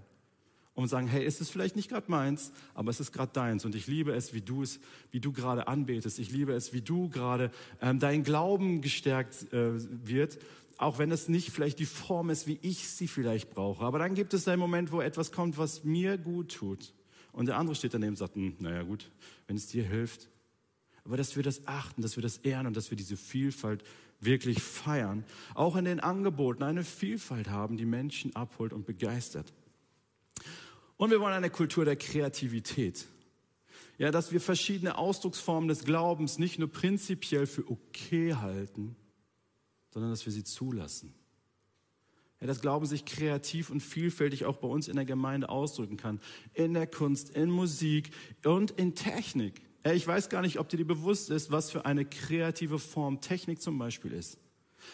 und 0.74 0.88
sagen, 0.88 1.06
hey, 1.06 1.24
es 1.24 1.40
ist 1.40 1.50
vielleicht 1.50 1.76
nicht 1.76 1.88
gerade 1.88 2.10
meins, 2.10 2.52
aber 2.74 2.90
es 2.90 3.00
ist 3.00 3.12
gerade 3.12 3.32
deins 3.32 3.64
und 3.64 3.74
ich 3.74 3.86
liebe 3.86 4.12
es, 4.12 4.32
wie 4.32 4.40
du 4.40 4.62
es, 4.62 4.80
wie 5.10 5.20
du 5.20 5.32
gerade 5.32 5.68
anbetest. 5.68 6.18
Ich 6.18 6.30
liebe 6.30 6.52
es, 6.52 6.72
wie 6.72 6.80
du 6.80 7.08
gerade 7.08 7.50
ähm, 7.80 7.98
dein 7.98 8.22
Glauben 8.22 8.80
gestärkt 8.80 9.52
äh, 9.52 9.72
wird, 10.06 10.38
auch 10.78 10.98
wenn 10.98 11.10
es 11.10 11.28
nicht 11.28 11.50
vielleicht 11.50 11.78
die 11.78 11.86
Form 11.86 12.30
ist, 12.30 12.46
wie 12.46 12.58
ich 12.62 12.88
sie 12.88 13.06
vielleicht 13.06 13.50
brauche. 13.50 13.84
Aber 13.84 13.98
dann 13.98 14.14
gibt 14.14 14.34
es 14.34 14.48
einen 14.48 14.60
Moment, 14.60 14.92
wo 14.92 15.00
etwas 15.00 15.30
kommt, 15.30 15.58
was 15.58 15.84
mir 15.84 16.16
gut 16.16 16.54
tut. 16.54 16.94
Und 17.32 17.46
der 17.46 17.56
andere 17.56 17.74
steht 17.74 17.94
daneben 17.94 18.12
und 18.12 18.16
sagt, 18.16 18.34
hm, 18.34 18.56
naja 18.58 18.82
gut, 18.82 19.10
wenn 19.46 19.56
es 19.56 19.66
dir 19.66 19.84
hilft. 19.84 20.28
Aber 21.04 21.16
dass 21.16 21.36
wir 21.36 21.42
das 21.42 21.66
achten, 21.66 22.02
dass 22.02 22.16
wir 22.16 22.22
das 22.22 22.38
ehren 22.38 22.66
und 22.66 22.76
dass 22.76 22.90
wir 22.90 22.96
diese 22.96 23.16
Vielfalt 23.16 23.82
wirklich 24.20 24.62
feiern. 24.62 25.24
Auch 25.54 25.76
in 25.76 25.84
den 25.84 26.00
Angeboten 26.00 26.62
eine 26.62 26.84
Vielfalt 26.84 27.50
haben, 27.50 27.76
die 27.76 27.86
Menschen 27.86 28.34
abholt 28.36 28.72
und 28.72 28.86
begeistert. 28.86 29.52
Und 30.96 31.10
wir 31.10 31.20
wollen 31.20 31.34
eine 31.34 31.50
Kultur 31.50 31.84
der 31.84 31.96
Kreativität. 31.96 33.06
Ja, 33.98 34.10
dass 34.10 34.32
wir 34.32 34.40
verschiedene 34.40 34.96
Ausdrucksformen 34.96 35.68
des 35.68 35.84
Glaubens 35.84 36.38
nicht 36.38 36.58
nur 36.58 36.70
prinzipiell 36.70 37.46
für 37.46 37.68
okay 37.68 38.34
halten, 38.34 38.96
sondern 39.90 40.10
dass 40.10 40.24
wir 40.24 40.32
sie 40.32 40.44
zulassen. 40.44 41.14
Ja, 42.40 42.46
dass 42.46 42.60
Glauben 42.60 42.86
sich 42.86 43.04
kreativ 43.04 43.70
und 43.70 43.80
vielfältig 43.80 44.44
auch 44.44 44.56
bei 44.56 44.66
uns 44.68 44.88
in 44.88 44.96
der 44.96 45.04
Gemeinde 45.04 45.48
ausdrücken 45.48 45.96
kann. 45.96 46.20
In 46.54 46.74
der 46.74 46.86
Kunst, 46.86 47.30
in 47.30 47.50
Musik 47.50 48.10
und 48.44 48.72
in 48.72 48.94
Technik. 48.94 49.62
Ja, 49.84 49.92
ich 49.92 50.06
weiß 50.06 50.28
gar 50.28 50.42
nicht, 50.42 50.58
ob 50.58 50.68
dir 50.68 50.76
die 50.76 50.84
bewusst 50.84 51.30
ist, 51.30 51.50
was 51.50 51.70
für 51.70 51.84
eine 51.84 52.04
kreative 52.04 52.78
Form 52.78 53.20
Technik 53.20 53.60
zum 53.60 53.78
Beispiel 53.78 54.12
ist. 54.12 54.38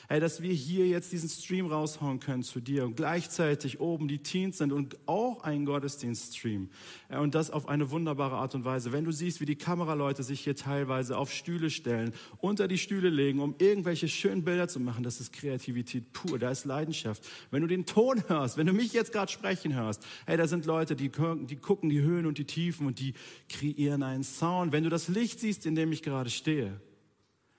Hey, 0.09 0.21
dass 0.21 0.43
wir 0.43 0.53
hier 0.53 0.87
jetzt 0.87 1.13
diesen 1.13 1.29
Stream 1.29 1.67
raushauen 1.67 2.21
können 2.21 2.43
zu 2.43 2.61
dir 2.61 2.85
und 2.85 2.97
gleichzeitig 2.97 3.81
oben 3.81 4.09
die 4.09 4.19
Teens 4.19 4.59
sind 4.59 4.73
und 4.73 4.97
auch 5.07 5.43
ein 5.43 5.65
Gottesdienststream. 5.65 6.71
Und 7.11 7.35
das 7.35 7.51
auf 7.51 7.69
eine 7.69 7.91
wunderbare 7.91 8.37
Art 8.37 8.55
und 8.55 8.65
Weise. 8.65 8.93
Wenn 8.93 9.05
du 9.05 9.13
siehst, 9.13 9.41
wie 9.41 9.45
die 9.47 9.57
Kameraleute 9.57 10.23
sich 10.23 10.41
hier 10.41 10.57
teilweise 10.57 11.17
auf 11.19 11.33
Stühle 11.33 11.71
stellen, 11.71 12.13
unter 12.39 12.69
die 12.69 12.79
Stühle 12.79 13.11
legen, 13.11 13.41
um 13.41 13.55
irgendwelche 13.59 14.09
schönen 14.09 14.45
Bilder 14.45 14.69
zu 14.69 14.81
machen, 14.81 15.05
das 15.05 15.21
ist 15.21 15.33
Kreativität 15.33 16.13
pur, 16.13 16.39
da 16.39 16.51
ist 16.51 16.65
Leidenschaft. 16.65 17.27
Wenn 17.51 17.63
du 17.63 17.69
den 17.69 17.87
Ton 17.87 18.23
hörst, 18.29 18.57
wenn 18.57 18.67
du 18.67 18.73
mich 18.73 18.93
jetzt 18.93 19.13
gerade 19.13 19.31
sprechen 19.31 19.75
hörst, 19.75 20.07
hey, 20.27 20.37
da 20.37 20.47
sind 20.47 20.67
Leute, 20.67 20.97
die, 20.97 21.11
die 21.11 21.57
gucken 21.57 21.91
die 21.91 22.01
Höhen 22.01 22.27
und 22.27 22.39
die 22.39 22.45
Tiefen 22.45 22.87
und 22.87 22.99
die 22.99 23.15
kreieren 23.49 24.03
einen 24.03 24.25
Sound. 24.25 24.73
Wenn 24.73 24.85
du 24.85 24.91
das 24.91 25.09
Licht 25.09 25.41
siehst, 25.41 25.67
in 25.67 25.75
dem 25.75 25.93
ich 25.93 26.03
gerade 26.03 26.31
stehe, 26.31 26.81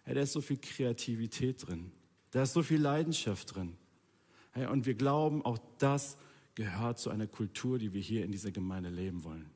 hey, 0.04 0.16
da 0.16 0.22
ist 0.22 0.34
so 0.34 0.42
viel 0.42 0.58
Kreativität 0.58 1.68
drin. 1.68 1.92
Da 2.32 2.44
ist 2.44 2.54
so 2.54 2.64
viel 2.64 2.82
Leidenschaft 2.82 3.56
drin. 3.56 3.76
Und 4.54 4.86
wir 4.86 4.96
glauben, 4.96 5.44
auch 5.46 5.60
das 5.78 6.18
gehört 6.56 7.00
zu 7.00 7.10
einer 7.10 7.28
Kultur, 7.28 7.80
die 7.80 7.94
wir 7.94 8.02
hier 8.02 8.26
in 8.26 8.32
dieser 8.32 8.52
Gemeinde 8.52 8.90
leben 8.90 9.24
wollen. 9.24 9.50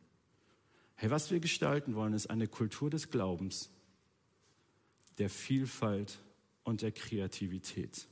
Hey, 0.96 1.10
was 1.12 1.32
wir 1.32 1.40
gestalten 1.40 1.96
wollen, 1.96 2.14
ist 2.14 2.30
eine 2.30 2.48
Kultur 2.48 2.90
des 2.90 3.10
Glaubens, 3.10 3.70
der 5.18 5.30
Vielfalt 5.30 6.20
und 6.64 6.82
der 6.82 6.92
Kreativität. 6.92 8.08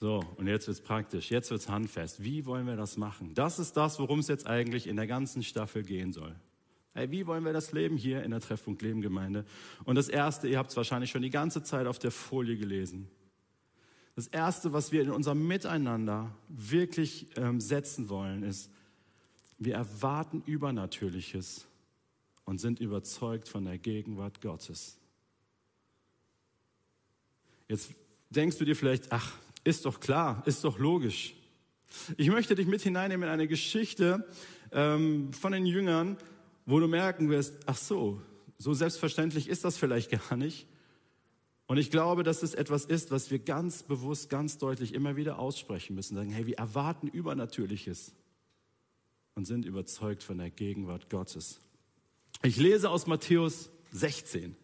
So, 0.00 0.18
und 0.36 0.48
jetzt 0.48 0.66
wird 0.66 0.76
es 0.76 0.82
praktisch, 0.82 1.30
jetzt 1.30 1.50
wird 1.50 1.60
es 1.60 1.68
handfest. 1.68 2.24
Wie 2.24 2.44
wollen 2.44 2.66
wir 2.66 2.76
das 2.76 2.96
machen? 2.96 3.34
Das 3.34 3.60
ist 3.60 3.76
das, 3.76 4.00
worum 4.00 4.18
es 4.18 4.28
jetzt 4.28 4.46
eigentlich 4.48 4.88
in 4.88 4.96
der 4.96 5.06
ganzen 5.06 5.44
Staffel 5.44 5.84
gehen 5.84 6.12
soll. 6.12 6.34
Hey, 6.94 7.10
wie 7.10 7.26
wollen 7.26 7.44
wir 7.44 7.54
das 7.54 7.72
leben 7.72 7.96
hier 7.96 8.22
in 8.22 8.32
der 8.32 8.40
Treffpunkt 8.40 8.82
Leben 8.82 9.00
Gemeinde? 9.00 9.46
Und 9.84 9.94
das 9.94 10.08
erste, 10.08 10.46
ihr 10.46 10.58
habt 10.58 10.70
es 10.70 10.76
wahrscheinlich 10.76 11.10
schon 11.10 11.22
die 11.22 11.30
ganze 11.30 11.62
Zeit 11.62 11.86
auf 11.86 11.98
der 11.98 12.10
Folie 12.10 12.56
gelesen. 12.56 13.08
Das 14.14 14.26
erste, 14.26 14.74
was 14.74 14.92
wir 14.92 15.00
in 15.00 15.10
unserem 15.10 15.46
Miteinander 15.46 16.36
wirklich 16.48 17.28
ähm, 17.36 17.60
setzen 17.60 18.10
wollen, 18.10 18.42
ist, 18.42 18.70
wir 19.58 19.74
erwarten 19.74 20.42
Übernatürliches 20.44 21.66
und 22.44 22.60
sind 22.60 22.78
überzeugt 22.80 23.48
von 23.48 23.64
der 23.64 23.78
Gegenwart 23.78 24.42
Gottes. 24.42 24.98
Jetzt 27.68 27.94
denkst 28.28 28.58
du 28.58 28.66
dir 28.66 28.76
vielleicht, 28.76 29.12
ach, 29.12 29.32
ist 29.64 29.86
doch 29.86 29.98
klar, 30.00 30.42
ist 30.44 30.64
doch 30.64 30.78
logisch. 30.78 31.34
Ich 32.18 32.28
möchte 32.28 32.54
dich 32.54 32.66
mit 32.66 32.82
hineinnehmen 32.82 33.28
in 33.28 33.32
eine 33.32 33.48
Geschichte 33.48 34.26
ähm, 34.72 35.32
von 35.32 35.52
den 35.52 35.64
Jüngern, 35.64 36.18
wo 36.66 36.78
du 36.80 36.88
merken 36.88 37.30
wirst, 37.30 37.54
ach 37.66 37.76
so, 37.76 38.20
so 38.58 38.74
selbstverständlich 38.74 39.48
ist 39.48 39.64
das 39.64 39.76
vielleicht 39.76 40.10
gar 40.28 40.36
nicht. 40.36 40.66
Und 41.66 41.78
ich 41.78 41.90
glaube, 41.90 42.22
dass 42.22 42.42
es 42.42 42.54
etwas 42.54 42.84
ist, 42.84 43.10
was 43.10 43.30
wir 43.30 43.38
ganz 43.38 43.82
bewusst, 43.82 44.28
ganz 44.28 44.58
deutlich 44.58 44.94
immer 44.94 45.16
wieder 45.16 45.38
aussprechen 45.38 45.94
müssen. 45.94 46.16
Sagen, 46.16 46.30
hey, 46.30 46.46
wir 46.46 46.58
erwarten 46.58 47.08
Übernatürliches 47.08 48.12
und 49.34 49.46
sind 49.46 49.64
überzeugt 49.64 50.22
von 50.22 50.38
der 50.38 50.50
Gegenwart 50.50 51.08
Gottes. 51.08 51.60
Ich 52.42 52.56
lese 52.56 52.90
aus 52.90 53.06
Matthäus 53.06 53.70
16. 53.92 54.56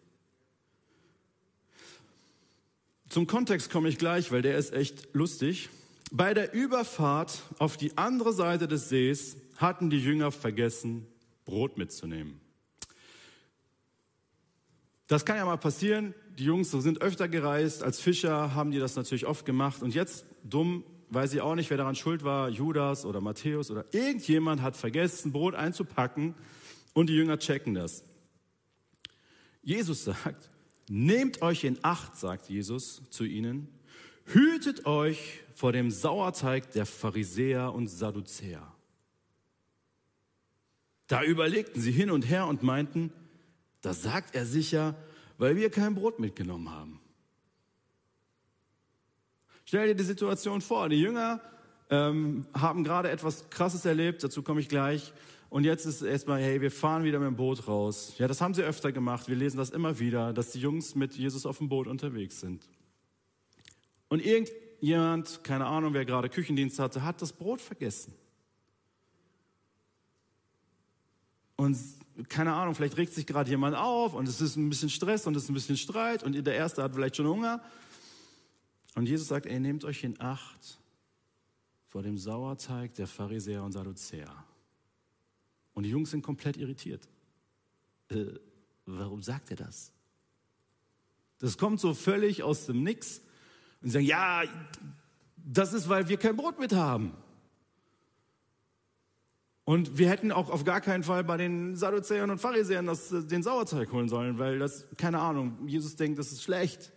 Zum 3.09 3.25
Kontext 3.25 3.71
komme 3.71 3.89
ich 3.89 3.97
gleich, 3.97 4.31
weil 4.31 4.43
der 4.43 4.57
ist 4.57 4.71
echt 4.71 5.13
lustig. 5.13 5.69
Bei 6.11 6.33
der 6.33 6.53
Überfahrt 6.53 7.41
auf 7.57 7.77
die 7.77 7.97
andere 7.97 8.33
Seite 8.33 8.67
des 8.67 8.89
Sees 8.89 9.37
hatten 9.57 9.89
die 9.89 9.99
Jünger 9.99 10.31
vergessen, 10.31 11.07
Brot 11.49 11.79
mitzunehmen. 11.79 12.39
Das 15.07 15.25
kann 15.25 15.37
ja 15.37 15.45
mal 15.45 15.57
passieren. 15.57 16.13
Die 16.37 16.43
Jungs 16.43 16.69
sind 16.69 17.01
öfter 17.01 17.27
gereist. 17.27 17.81
Als 17.81 17.99
Fischer 17.99 18.53
haben 18.53 18.69
die 18.69 18.77
das 18.77 18.95
natürlich 18.95 19.25
oft 19.25 19.47
gemacht. 19.47 19.81
Und 19.81 19.95
jetzt, 19.95 20.25
dumm, 20.43 20.83
weiß 21.09 21.33
ich 21.33 21.41
auch 21.41 21.55
nicht, 21.55 21.71
wer 21.71 21.77
daran 21.77 21.95
schuld 21.95 22.23
war, 22.23 22.49
Judas 22.49 23.03
oder 23.03 23.19
Matthäus 23.19 23.71
oder 23.71 23.85
irgendjemand 23.91 24.61
hat 24.61 24.77
vergessen, 24.77 25.31
Brot 25.31 25.55
einzupacken. 25.55 26.35
Und 26.93 27.09
die 27.09 27.15
Jünger 27.15 27.39
checken 27.39 27.73
das. 27.73 28.03
Jesus 29.63 30.03
sagt, 30.03 30.51
nehmt 30.87 31.41
euch 31.41 31.63
in 31.63 31.79
Acht, 31.81 32.15
sagt 32.15 32.47
Jesus 32.47 33.01
zu 33.09 33.23
ihnen, 33.23 33.69
hütet 34.25 34.85
euch 34.85 35.39
vor 35.55 35.71
dem 35.71 35.89
Sauerteig 35.89 36.71
der 36.73 36.85
Pharisäer 36.85 37.73
und 37.73 37.87
Sadduzäer. 37.87 38.71
Da 41.09 41.23
überlegten 41.23 41.81
sie 41.81 41.91
hin 41.91 42.11
und 42.11 42.29
her 42.29 42.45
und 42.45 42.61
meinten, 42.61 43.11
das 43.81 44.03
sagt 44.03 44.35
er 44.35 44.45
sicher, 44.45 44.95
weil 45.39 45.55
wir 45.55 45.71
kein 45.71 45.95
Brot 45.95 46.19
mitgenommen 46.19 46.69
haben. 46.69 47.01
Stell 49.65 49.87
dir 49.87 49.95
die 49.95 50.03
Situation 50.03 50.61
vor, 50.61 50.87
die 50.87 51.01
Jünger 51.01 51.41
ähm, 51.89 52.45
haben 52.53 52.83
gerade 52.83 53.09
etwas 53.09 53.49
Krasses 53.49 53.85
erlebt, 53.85 54.23
dazu 54.23 54.43
komme 54.43 54.61
ich 54.61 54.69
gleich. 54.69 55.11
Und 55.49 55.63
jetzt 55.63 55.87
ist 55.87 56.03
erstmal, 56.03 56.43
hey, 56.43 56.61
wir 56.61 56.69
fahren 56.69 57.03
wieder 57.03 57.17
mit 57.17 57.27
dem 57.27 57.35
Boot 57.35 57.67
raus. 57.67 58.13
Ja, 58.19 58.27
das 58.27 58.39
haben 58.39 58.53
sie 58.53 58.61
öfter 58.61 58.91
gemacht. 58.91 59.27
Wir 59.27 59.35
lesen 59.35 59.57
das 59.57 59.71
immer 59.71 59.97
wieder, 59.97 60.31
dass 60.31 60.51
die 60.51 60.59
Jungs 60.59 60.93
mit 60.93 61.15
Jesus 61.15 61.47
auf 61.47 61.57
dem 61.57 61.69
Boot 61.69 61.87
unterwegs 61.87 62.39
sind. 62.39 62.69
Und 64.09 64.23
irgendjemand, 64.23 65.43
keine 65.43 65.65
Ahnung, 65.65 65.95
wer 65.95 66.05
gerade 66.05 66.29
Küchendienst 66.29 66.77
hatte, 66.77 67.03
hat 67.03 67.19
das 67.23 67.33
Brot 67.33 67.61
vergessen. 67.61 68.13
Und 71.59 71.77
keine 72.29 72.53
Ahnung, 72.53 72.73
vielleicht 72.73 72.95
regt 72.95 73.13
sich 73.13 73.27
gerade 73.27 73.49
jemand 73.49 73.75
auf 73.75 74.13
und 74.13 74.29
es 74.29 74.39
ist 74.39 74.55
ein 74.55 74.69
bisschen 74.69 74.89
Stress 74.89 75.27
und 75.27 75.35
es 75.35 75.43
ist 75.43 75.49
ein 75.49 75.55
bisschen 75.55 75.75
Streit 75.75 76.23
und 76.23 76.31
der 76.31 76.55
Erste 76.55 76.81
hat 76.81 76.93
vielleicht 76.93 77.17
schon 77.17 77.27
Hunger. 77.27 77.61
Und 78.95 79.09
Jesus 79.09 79.27
sagt, 79.27 79.45
ey, 79.45 79.59
nehmt 79.59 79.83
euch 79.83 80.05
in 80.05 80.21
Acht 80.21 80.79
vor 81.87 82.01
dem 82.01 82.17
Sauerteig 82.17 82.93
der 82.93 83.07
Pharisäer 83.07 83.61
und 83.61 83.73
Sadduzäer. 83.73 84.33
Und 85.73 85.83
die 85.83 85.89
Jungs 85.89 86.11
sind 86.11 86.21
komplett 86.21 86.55
irritiert. 86.55 87.09
Äh, 88.07 88.27
warum 88.85 89.21
sagt 89.21 89.51
er 89.51 89.57
das? 89.57 89.91
Das 91.39 91.57
kommt 91.57 91.81
so 91.81 91.93
völlig 91.93 92.41
aus 92.41 92.67
dem 92.67 92.83
Nix. 92.83 93.19
Und 93.81 93.89
sie 93.89 93.95
sagen, 93.95 94.05
ja, 94.05 94.43
das 95.35 95.73
ist, 95.73 95.89
weil 95.89 96.07
wir 96.07 96.15
kein 96.15 96.37
Brot 96.37 96.57
mit 96.57 96.71
haben. 96.71 97.11
Und 99.69 99.99
wir 99.99 100.09
hätten 100.09 100.31
auch 100.31 100.49
auf 100.49 100.63
gar 100.63 100.81
keinen 100.81 101.03
Fall 101.03 101.23
bei 101.23 101.37
den 101.37 101.75
Sadduzäern 101.75 102.31
und 102.31 102.39
Pharisäern 102.39 102.87
das, 102.87 103.11
äh, 103.11 103.23
den 103.23 103.43
Sauerteig 103.43 103.91
holen 103.91 104.09
sollen, 104.09 104.39
weil 104.39 104.57
das, 104.57 104.87
keine 104.97 105.19
Ahnung, 105.19 105.59
Jesus 105.67 105.95
denkt, 105.95 106.17
das 106.17 106.31
ist 106.31 106.41
schlecht. 106.41 106.91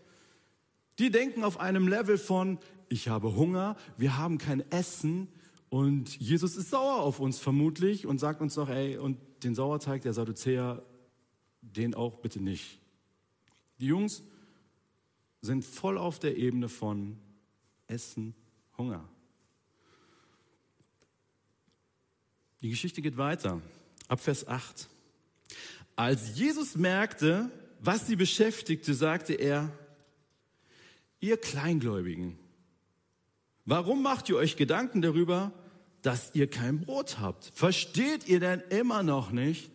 Die 0.98 1.10
denken 1.10 1.44
auf 1.44 1.60
einem 1.60 1.86
Level 1.86 2.16
von, 2.16 2.58
ich 2.88 3.08
habe 3.08 3.36
Hunger, 3.36 3.76
wir 3.98 4.16
haben 4.16 4.38
kein 4.38 4.64
Essen 4.70 5.28
und 5.68 6.18
Jesus 6.18 6.56
ist 6.56 6.70
sauer 6.70 7.00
auf 7.00 7.20
uns 7.20 7.38
vermutlich 7.38 8.06
und 8.06 8.18
sagt 8.20 8.40
uns 8.40 8.56
noch, 8.56 8.70
ey, 8.70 8.96
und 8.96 9.18
den 9.42 9.54
Sauerteig 9.54 10.00
der 10.00 10.14
Sadduzäer, 10.14 10.82
den 11.60 11.94
auch 11.94 12.20
bitte 12.20 12.42
nicht. 12.42 12.80
Die 13.80 13.88
Jungs 13.88 14.22
sind 15.42 15.62
voll 15.62 15.98
auf 15.98 16.18
der 16.20 16.38
Ebene 16.38 16.70
von 16.70 17.18
Essen, 17.86 18.34
Hunger. 18.78 19.11
Die 22.62 22.70
Geschichte 22.70 23.02
geht 23.02 23.16
weiter. 23.16 23.60
Ab 24.08 24.20
Vers 24.20 24.46
8. 24.46 24.88
Als 25.96 26.38
Jesus 26.38 26.76
merkte, 26.76 27.50
was 27.80 28.06
sie 28.06 28.16
beschäftigte, 28.16 28.94
sagte 28.94 29.34
er, 29.34 29.70
ihr 31.20 31.36
Kleingläubigen, 31.36 32.38
warum 33.64 34.02
macht 34.02 34.28
ihr 34.28 34.36
euch 34.36 34.56
Gedanken 34.56 35.02
darüber, 35.02 35.52
dass 36.02 36.34
ihr 36.34 36.48
kein 36.48 36.80
Brot 36.80 37.18
habt? 37.18 37.50
Versteht 37.54 38.28
ihr 38.28 38.40
denn 38.40 38.62
immer 38.70 39.02
noch 39.02 39.30
nicht, 39.30 39.70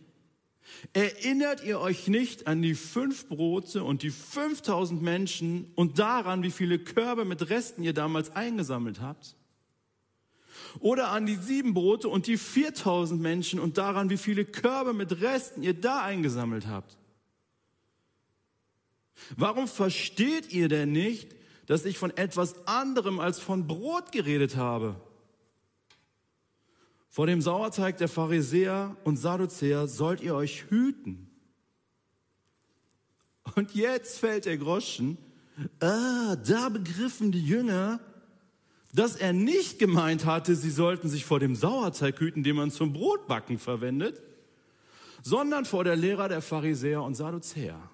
Erinnert 0.93 1.63
ihr 1.63 1.79
euch 1.79 2.07
nicht 2.07 2.47
an 2.47 2.61
die 2.61 2.75
fünf 2.75 3.27
Brote 3.27 3.83
und 3.83 4.03
die 4.03 4.09
5000 4.09 5.01
Menschen 5.01 5.71
und 5.75 5.99
daran, 5.99 6.43
wie 6.43 6.51
viele 6.51 6.79
Körbe 6.79 7.25
mit 7.25 7.49
Resten 7.49 7.83
ihr 7.83 7.93
damals 7.93 8.35
eingesammelt 8.35 9.01
habt? 9.01 9.35
Oder 10.79 11.09
an 11.09 11.25
die 11.25 11.35
sieben 11.35 11.73
Brote 11.73 12.09
und 12.09 12.27
die 12.27 12.37
4000 12.37 13.21
Menschen 13.21 13.59
und 13.59 13.77
daran, 13.77 14.09
wie 14.09 14.17
viele 14.17 14.45
Körbe 14.45 14.93
mit 14.93 15.21
Resten 15.21 15.63
ihr 15.63 15.73
da 15.73 16.01
eingesammelt 16.01 16.67
habt? 16.67 16.97
Warum 19.35 19.67
versteht 19.67 20.51
ihr 20.51 20.69
denn 20.69 20.91
nicht, 20.91 21.35
dass 21.65 21.85
ich 21.85 21.97
von 21.97 22.15
etwas 22.15 22.67
anderem 22.67 23.19
als 23.19 23.39
von 23.39 23.67
Brot 23.67 24.11
geredet 24.11 24.55
habe? 24.55 24.95
Vor 27.09 27.25
dem 27.25 27.41
Sauerteig 27.41 27.97
der 27.97 28.07
Pharisäer 28.07 28.95
und 29.03 29.17
Sadduzäer 29.17 29.87
sollt 29.87 30.21
ihr 30.21 30.35
euch 30.35 30.65
hüten. 30.69 31.31
Und 33.55 33.73
jetzt 33.73 34.19
fällt 34.19 34.45
der 34.45 34.57
Groschen. 34.57 35.17
Ah, 35.79 36.35
da 36.35 36.69
begriffen 36.69 37.31
die 37.31 37.43
Jünger, 37.43 37.99
dass 38.93 39.15
er 39.15 39.33
nicht 39.33 39.79
gemeint 39.79 40.25
hatte, 40.25 40.55
sie 40.55 40.69
sollten 40.69 41.09
sich 41.09 41.25
vor 41.25 41.39
dem 41.39 41.55
Sauerteig 41.55 42.19
hüten, 42.19 42.43
den 42.43 42.55
man 42.55 42.71
zum 42.71 42.93
Brotbacken 42.93 43.59
verwendet, 43.59 44.21
sondern 45.23 45.65
vor 45.65 45.83
der 45.83 45.95
Lehrer 45.95 46.29
der 46.29 46.41
Pharisäer 46.41 47.03
und 47.03 47.15
Sadduzäer. 47.15 47.89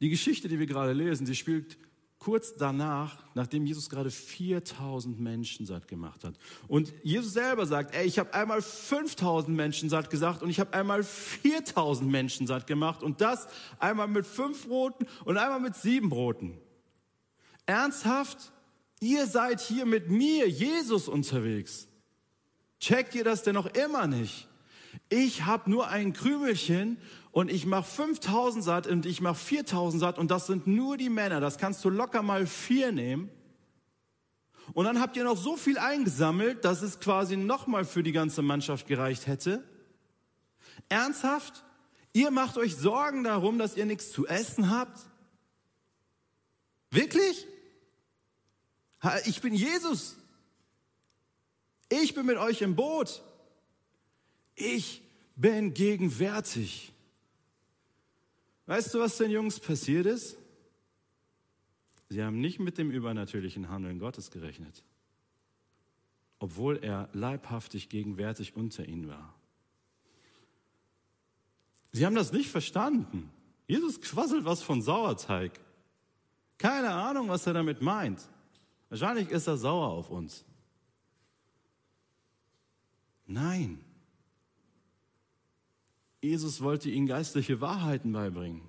Die 0.00 0.10
Geschichte, 0.10 0.48
die 0.48 0.58
wir 0.58 0.66
gerade 0.66 0.92
lesen, 0.92 1.26
die 1.26 1.34
spielt 1.34 1.78
kurz 2.18 2.54
danach, 2.54 3.24
nachdem 3.34 3.66
Jesus 3.66 3.90
gerade 3.90 4.10
4000 4.10 5.20
Menschen 5.20 5.66
satt 5.66 5.86
gemacht 5.86 6.24
hat. 6.24 6.34
Und 6.66 6.92
Jesus 7.02 7.34
selber 7.34 7.66
sagt, 7.66 7.94
ey, 7.94 8.06
ich 8.06 8.18
habe 8.18 8.32
einmal 8.34 8.62
5000 8.62 9.54
Menschen 9.54 9.88
satt 9.88 10.10
gesagt 10.10 10.42
und 10.42 10.50
ich 10.50 10.58
habe 10.58 10.72
einmal 10.72 11.04
4000 11.04 12.10
Menschen 12.10 12.46
satt 12.46 12.66
gemacht 12.66 13.02
und 13.02 13.20
das 13.20 13.46
einmal 13.78 14.08
mit 14.08 14.26
fünf 14.26 14.66
Broten 14.66 15.06
und 15.24 15.36
einmal 15.36 15.60
mit 15.60 15.76
sieben 15.76 16.08
Broten. 16.08 16.58
Ernsthaft? 17.66 18.52
Ihr 19.00 19.26
seid 19.26 19.60
hier 19.60 19.84
mit 19.84 20.08
mir, 20.08 20.48
Jesus, 20.48 21.06
unterwegs. 21.08 21.86
Checkt 22.80 23.14
ihr 23.14 23.24
das 23.24 23.42
denn 23.42 23.54
noch 23.54 23.66
immer 23.66 24.06
nicht? 24.06 24.48
Ich 25.08 25.44
habe 25.44 25.70
nur 25.70 25.88
ein 25.88 26.12
Krümelchen 26.12 26.96
und 27.36 27.50
ich 27.50 27.66
mache 27.66 27.84
5000 27.84 28.64
satt 28.64 28.86
und 28.86 29.04
ich 29.04 29.20
mache 29.20 29.34
4000 29.34 30.00
satt 30.00 30.18
und 30.18 30.30
das 30.30 30.46
sind 30.46 30.66
nur 30.66 30.96
die 30.96 31.10
Männer. 31.10 31.38
Das 31.38 31.58
kannst 31.58 31.84
du 31.84 31.90
locker 31.90 32.22
mal 32.22 32.46
vier 32.46 32.92
nehmen. 32.92 33.28
Und 34.72 34.86
dann 34.86 35.02
habt 35.02 35.18
ihr 35.18 35.24
noch 35.24 35.36
so 35.36 35.58
viel 35.58 35.76
eingesammelt, 35.76 36.64
dass 36.64 36.80
es 36.80 36.98
quasi 36.98 37.36
nochmal 37.36 37.84
für 37.84 38.02
die 38.02 38.12
ganze 38.12 38.40
Mannschaft 38.40 38.86
gereicht 38.86 39.26
hätte. 39.26 39.62
Ernsthaft? 40.88 41.62
Ihr 42.14 42.30
macht 42.30 42.56
euch 42.56 42.74
Sorgen 42.74 43.24
darum, 43.24 43.58
dass 43.58 43.76
ihr 43.76 43.84
nichts 43.84 44.12
zu 44.12 44.26
essen 44.26 44.70
habt? 44.70 44.98
Wirklich? 46.90 47.46
Ich 49.26 49.42
bin 49.42 49.52
Jesus. 49.52 50.16
Ich 51.90 52.14
bin 52.14 52.24
mit 52.24 52.38
euch 52.38 52.62
im 52.62 52.76
Boot. 52.76 53.22
Ich 54.54 55.02
bin 55.34 55.74
gegenwärtig. 55.74 56.94
Weißt 58.66 58.92
du, 58.92 59.00
was 59.00 59.16
den 59.16 59.30
Jungs 59.30 59.60
passiert 59.60 60.06
ist? 60.06 60.36
Sie 62.08 62.22
haben 62.22 62.40
nicht 62.40 62.60
mit 62.60 62.78
dem 62.78 62.90
übernatürlichen 62.90 63.68
Handeln 63.68 63.98
Gottes 63.98 64.30
gerechnet, 64.30 64.84
obwohl 66.38 66.78
er 66.82 67.08
leibhaftig 67.12 67.88
gegenwärtig 67.88 68.54
unter 68.54 68.86
ihnen 68.86 69.08
war. 69.08 69.34
Sie 71.92 72.04
haben 72.04 72.14
das 72.14 72.32
nicht 72.32 72.50
verstanden. 72.50 73.30
Jesus 73.66 74.00
quasselt 74.00 74.44
was 74.44 74.62
von 74.62 74.82
Sauerteig. 74.82 75.58
Keine 76.58 76.90
Ahnung, 76.90 77.28
was 77.28 77.46
er 77.46 77.54
damit 77.54 77.82
meint. 77.82 78.28
Wahrscheinlich 78.88 79.30
ist 79.30 79.46
er 79.46 79.56
sauer 79.56 79.88
auf 79.88 80.10
uns. 80.10 80.44
Nein. 83.26 83.85
Jesus 86.20 86.60
wollte 86.60 86.90
ihnen 86.90 87.06
geistliche 87.06 87.60
Wahrheiten 87.60 88.12
beibringen. 88.12 88.62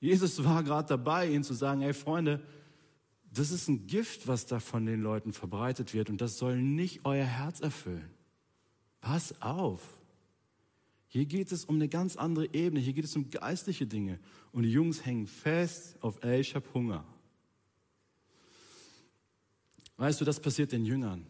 Jesus 0.00 0.42
war 0.44 0.62
gerade 0.62 0.88
dabei, 0.88 1.28
ihnen 1.28 1.44
zu 1.44 1.54
sagen, 1.54 1.80
hey 1.82 1.92
Freunde, 1.92 2.42
das 3.32 3.50
ist 3.50 3.68
ein 3.68 3.86
Gift, 3.86 4.26
was 4.26 4.46
da 4.46 4.58
von 4.58 4.86
den 4.86 5.02
Leuten 5.02 5.32
verbreitet 5.32 5.94
wird 5.94 6.10
und 6.10 6.20
das 6.20 6.38
soll 6.38 6.60
nicht 6.60 7.04
euer 7.04 7.24
Herz 7.24 7.60
erfüllen. 7.60 8.10
Pass 9.00 9.40
auf. 9.40 9.82
Hier 11.08 11.26
geht 11.26 11.52
es 11.52 11.64
um 11.64 11.76
eine 11.76 11.88
ganz 11.88 12.16
andere 12.16 12.52
Ebene, 12.54 12.80
hier 12.80 12.92
geht 12.92 13.04
es 13.04 13.16
um 13.16 13.30
geistliche 13.30 13.86
Dinge. 13.86 14.18
Und 14.52 14.62
die 14.62 14.72
Jungs 14.72 15.04
hängen 15.04 15.26
fest 15.26 15.96
auf, 16.02 16.22
ey, 16.22 16.40
ich 16.40 16.54
hab 16.54 16.72
Hunger. 16.72 17.04
Weißt 19.96 20.20
du, 20.20 20.24
das 20.24 20.40
passiert 20.40 20.72
den 20.72 20.84
Jüngern, 20.84 21.26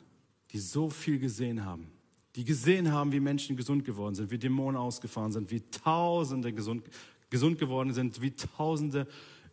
die 0.52 0.58
so 0.58 0.90
viel 0.90 1.18
gesehen 1.18 1.64
haben 1.64 1.90
die 2.36 2.44
gesehen 2.44 2.92
haben, 2.92 3.12
wie 3.12 3.20
Menschen 3.20 3.56
gesund 3.56 3.84
geworden 3.84 4.14
sind, 4.14 4.30
wie 4.30 4.38
Dämonen 4.38 4.76
ausgefahren 4.76 5.32
sind, 5.32 5.50
wie 5.50 5.60
Tausende 5.60 6.52
gesund, 6.52 6.84
gesund 7.28 7.58
geworden 7.58 7.92
sind, 7.92 8.20
wie 8.20 8.32
Tausende 8.32 9.06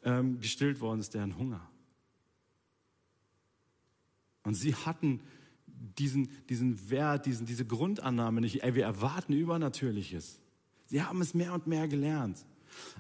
ähm, 0.04 0.40
gestillt 0.40 0.80
worden 0.80 1.00
ist, 1.00 1.14
deren 1.14 1.38
Hunger. 1.38 1.68
Und 4.44 4.54
sie 4.54 4.76
hatten 4.76 5.22
diesen, 5.68 6.30
diesen 6.50 6.90
Wert, 6.90 7.26
diesen, 7.26 7.46
diese 7.46 7.66
Grundannahme 7.66 8.42
nicht, 8.42 8.64
ey, 8.64 8.76
wir 8.76 8.86
erwarten 8.86 9.34
Übernatürliches. 9.34 10.40
Sie 10.86 11.02
haben 11.02 11.22
es 11.22 11.34
mehr 11.34 11.54
und 11.54 11.68
mehr 11.68 11.88
gelernt. 11.88 12.46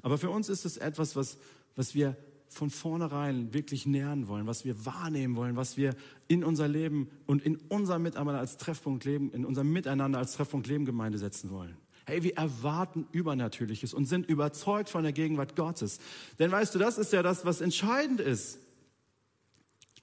Aber 0.02 0.18
für 0.18 0.30
uns 0.30 0.50
ist 0.50 0.66
es 0.66 0.78
etwas, 0.78 1.16
was, 1.16 1.38
was 1.76 1.96
wir 1.96 2.18
von 2.50 2.70
vornherein 2.70 3.54
wirklich 3.54 3.86
nähern 3.86 4.28
wollen, 4.28 4.48
was 4.48 4.66
wir 4.66 4.86
wahrnehmen 4.86 5.36
wollen, 5.36 5.56
was 5.56 5.78
wir 5.78 5.96
in 6.28 6.44
unser 6.44 6.68
Leben 6.68 7.10
und 7.26 7.44
in 7.44 7.58
unser 7.70 8.00
Miteinander 8.00 8.40
als 8.40 8.58
Treffpunkt 8.58 9.06
Leben, 9.06 9.32
in 9.32 9.46
unser 9.46 9.64
Miteinander 9.64 10.20
als 10.20 10.34
Treffpunkt 10.34 10.68
Leben 10.68 10.86
Gemeinde 10.86 11.18
setzen 11.18 11.50
wollen. 11.50 11.78
Hey, 12.06 12.24
wir 12.24 12.38
erwarten 12.38 13.06
Übernatürliches 13.12 13.94
und 13.94 14.06
sind 14.06 14.28
überzeugt 14.28 14.90
von 14.90 15.04
der 15.04 15.12
Gegenwart 15.12 15.58
Gottes. 15.58 16.00
Denn 16.40 16.52
weißt 16.52 16.74
du, 16.74 16.80
das 16.80 16.98
ist 16.98 17.12
ja 17.12 17.22
das, 17.22 17.46
was 17.46 17.60
entscheidend 17.60 18.22
ist. 18.22 18.60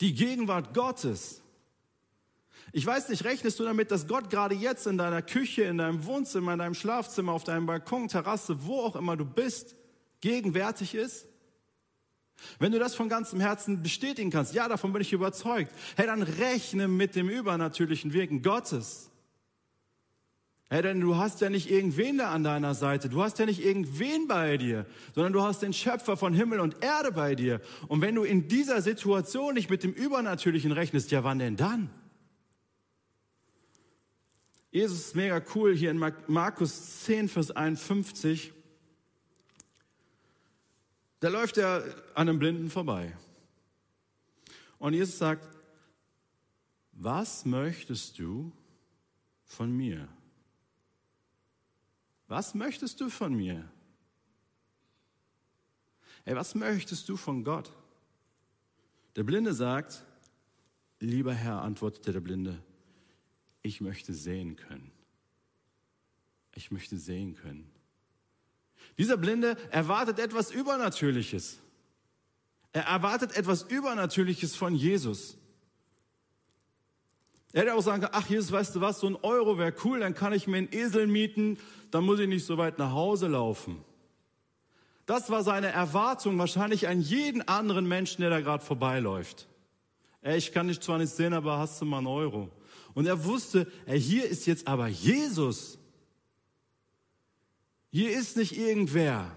Die 0.03 0.15
Gegenwart 0.15 0.75
Gottes. 0.75 1.41
Ich 2.73 2.85
weiß 2.85 3.09
nicht, 3.09 3.25
rechnest 3.25 3.59
du 3.59 3.65
damit, 3.65 3.91
dass 3.91 4.07
Gott 4.07 4.29
gerade 4.29 4.55
jetzt 4.55 4.87
in 4.87 4.99
deiner 4.99 5.23
Küche, 5.23 5.63
in 5.63 5.79
deinem 5.79 6.05
Wohnzimmer, 6.05 6.53
in 6.53 6.59
deinem 6.59 6.75
Schlafzimmer, 6.75 7.33
auf 7.33 7.45
deinem 7.45 7.67
Balkon, 7.67 8.09
Terrasse, 8.09 8.67
wo 8.67 8.81
auch 8.81 8.97
immer 8.97 9.17
du 9.17 9.25
bist, 9.25 9.75
gegenwärtig 10.21 10.95
ist? 10.95 11.27
Wenn 12.59 12.73
du 12.73 12.79
das 12.79 12.95
von 12.95 13.09
ganzem 13.09 13.41
Herzen 13.41 13.83
bestätigen 13.83 14.31
kannst, 14.31 14.55
ja, 14.55 14.69
davon 14.69 14.93
bin 14.93 15.03
ich 15.03 15.13
überzeugt, 15.13 15.73
hey, 15.97 16.07
dann 16.07 16.23
rechne 16.23 16.89
mit 16.89 17.17
dem 17.17 17.29
übernatürlichen 17.29 18.13
Wirken 18.13 18.43
Gottes. 18.43 19.11
Hey, 20.71 20.83
denn 20.83 21.01
du 21.01 21.17
hast 21.17 21.41
ja 21.41 21.51
nicht 21.51 21.71
irgendwen 21.71 22.19
da 22.19 22.31
an 22.31 22.43
deiner 22.43 22.75
Seite, 22.75 23.09
du 23.09 23.23
hast 23.23 23.39
ja 23.39 23.47
nicht 23.47 23.65
irgendwen 23.65 24.27
bei 24.27 24.57
dir, 24.57 24.87
sondern 25.15 25.33
du 25.33 25.43
hast 25.43 25.61
den 25.61 25.73
Schöpfer 25.73 26.17
von 26.17 26.33
Himmel 26.33 26.59
und 26.59 26.83
Erde 26.83 27.13
bei 27.13 27.35
dir. 27.35 27.61
Und 27.87 28.01
wenn 28.01 28.15
du 28.15 28.25
in 28.25 28.49
dieser 28.49 28.81
Situation 28.81 29.55
nicht 29.55 29.69
mit 29.69 29.83
dem 29.85 29.93
Übernatürlichen 29.93 30.73
rechnest, 30.73 31.11
ja, 31.11 31.23
wann 31.23 31.39
denn 31.39 31.57
dann? 31.57 31.91
Jesus 34.71 34.99
ist 34.99 35.17
mega 35.17 35.41
cool 35.55 35.77
hier 35.77 35.93
in 35.93 36.03
Markus 36.27 37.05
10, 37.05 37.29
Vers 37.29 37.53
51. 37.53 38.54
Da 41.25 41.31
läuft 41.31 41.57
er 41.57 41.83
an 42.15 42.29
einem 42.29 42.39
Blinden 42.39 42.69
vorbei. 42.69 43.17
Und 44.77 44.93
Jesus 44.93 45.17
sagt, 45.17 45.49
was 46.93 47.47
möchtest 47.47 48.19
du 48.19 48.53
von 49.47 49.75
mir? 49.75 50.07
Was 52.29 52.55
möchtest 52.55 53.01
du 53.01 53.09
von 53.09 53.33
mir? 53.33 53.67
Hey, 56.25 56.37
was 56.37 56.55
möchtest 56.55 57.09
du 57.09 57.17
von 57.17 57.43
Gott? 57.43 57.73
Der 59.17 59.23
Blinde 59.23 59.55
sagt, 59.55 60.05
lieber 61.01 61.33
Herr, 61.33 61.63
antwortete 61.63 62.13
der 62.13 62.21
Blinde, 62.21 62.63
ich 63.63 63.81
möchte 63.81 64.13
sehen 64.13 64.57
können. 64.57 64.93
Ich 66.55 66.71
möchte 66.71 66.99
sehen 66.99 67.35
können. 67.35 67.74
Dieser 68.99 69.17
Blinde 69.17 69.57
erwartet 69.71 70.19
etwas 70.19 70.51
Übernatürliches. 70.51 71.59
Er 72.73 72.87
erwartet 72.87 73.37
etwas 73.37 73.63
Übernatürliches 73.63 74.57
von 74.57 74.75
Jesus. 74.75 75.37
Er 77.53 77.63
hätte 77.63 77.75
auch 77.75 77.83
sagen 77.83 78.03
können, 78.03 78.15
ach 78.15 78.29
Jesus, 78.29 78.51
weißt 78.51 78.75
du 78.75 78.81
was, 78.81 78.99
so 78.99 79.07
ein 79.07 79.17
Euro 79.23 79.59
wäre 79.59 79.73
cool, 79.85 80.01
dann 80.01 80.15
kann 80.15 80.33
ich 80.33 80.49
mir 80.49 80.57
einen 80.57 80.73
Esel 80.73 81.07
mieten, 81.07 81.57
dann 81.93 82.05
muss 82.05 82.19
ich 82.19 82.27
nicht 82.29 82.45
so 82.45 82.59
weit 82.59 82.79
nach 82.79 82.91
Hause 82.91 83.29
laufen. 83.29 83.85
Das 85.07 85.31
war 85.31 85.45
seine 85.45 85.69
Erwartung 85.69 86.37
wahrscheinlich 86.39 86.89
an 86.89 87.01
jeden 87.01 87.47
anderen 87.47 87.87
Menschen, 87.87 88.23
der 88.23 88.31
da 88.31 88.41
gerade 88.41 88.65
vorbeiläuft. 88.65 89.47
Ey, 90.23 90.39
ich 90.39 90.53
kann 90.53 90.67
dich 90.67 90.81
zwar 90.81 90.99
nicht 90.99 91.13
sehen, 91.13 91.33
aber 91.33 91.59
hast 91.59 91.81
du 91.81 91.85
mal 91.85 91.99
einen 91.99 92.07
Euro? 92.07 92.51
Und 92.95 93.07
er 93.07 93.25
wusste, 93.25 93.71
ey, 93.87 94.01
hier 94.01 94.27
ist 94.27 94.47
jetzt 94.47 94.67
aber 94.67 94.89
Jesus. 94.89 95.79
Hier 97.95 98.11
ist 98.11 98.37
nicht 98.37 98.57
irgendwer. 98.57 99.37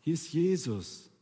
Hier 0.00 0.14
ist 0.14 0.32
Jesus. 0.32 1.12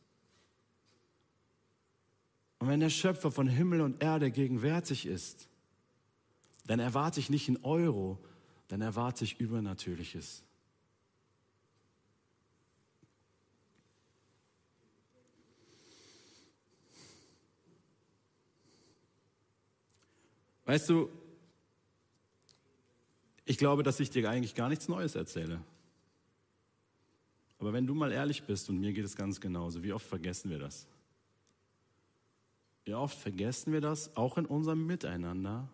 Und 2.58 2.68
wenn 2.68 2.80
der 2.80 2.88
Schöpfer 2.88 3.30
von 3.30 3.46
Himmel 3.46 3.82
und 3.82 4.02
Erde 4.02 4.30
gegenwärtig 4.30 5.04
ist, 5.04 5.50
dann 6.66 6.80
erwarte 6.80 7.20
ich 7.20 7.28
nicht 7.28 7.46
einen 7.46 7.62
Euro, 7.62 8.18
dann 8.68 8.80
erwarte 8.80 9.24
ich 9.24 9.38
Übernatürliches. 9.38 10.42
Weißt 20.64 20.88
du, 20.88 21.10
ich 23.44 23.58
glaube, 23.58 23.82
dass 23.82 24.00
ich 24.00 24.08
dir 24.08 24.30
eigentlich 24.30 24.54
gar 24.54 24.70
nichts 24.70 24.88
Neues 24.88 25.16
erzähle. 25.16 25.62
Aber 27.62 27.72
wenn 27.72 27.86
du 27.86 27.94
mal 27.94 28.10
ehrlich 28.10 28.42
bist, 28.42 28.68
und 28.70 28.80
mir 28.80 28.92
geht 28.92 29.04
es 29.04 29.14
ganz 29.14 29.40
genauso, 29.40 29.84
wie 29.84 29.92
oft 29.92 30.04
vergessen 30.04 30.50
wir 30.50 30.58
das? 30.58 30.88
Wie 32.84 32.92
oft 32.92 33.16
vergessen 33.16 33.72
wir 33.72 33.80
das, 33.80 34.16
auch 34.16 34.36
in 34.36 34.46
unserem 34.46 34.84
Miteinander, 34.84 35.68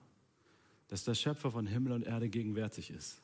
dass 0.89 1.05
der 1.05 1.15
Schöpfer 1.15 1.51
von 1.51 1.67
Himmel 1.67 1.95
und 1.95 2.03
Erde 2.03 2.29
gegenwärtig 2.29 2.91
ist. 2.91 3.23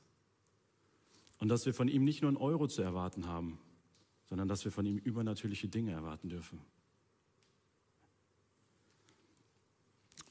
Und 1.41 1.51
dass 1.51 1.67
wir 1.67 1.75
von 1.75 1.89
ihm 1.89 2.05
nicht 2.05 2.23
nur 2.23 2.31
einen 2.31 2.39
Euro 2.39 2.67
zu 2.67 2.81
erwarten 2.81 3.27
haben, 3.27 3.59
sondern 4.31 4.49
dass 4.49 4.65
wir 4.65 4.73
von 4.73 4.87
ihm 4.87 4.97
übernatürliche 4.97 5.69
Dinge 5.69 5.93
erwarten 5.93 6.31
dürfen. 6.31 6.59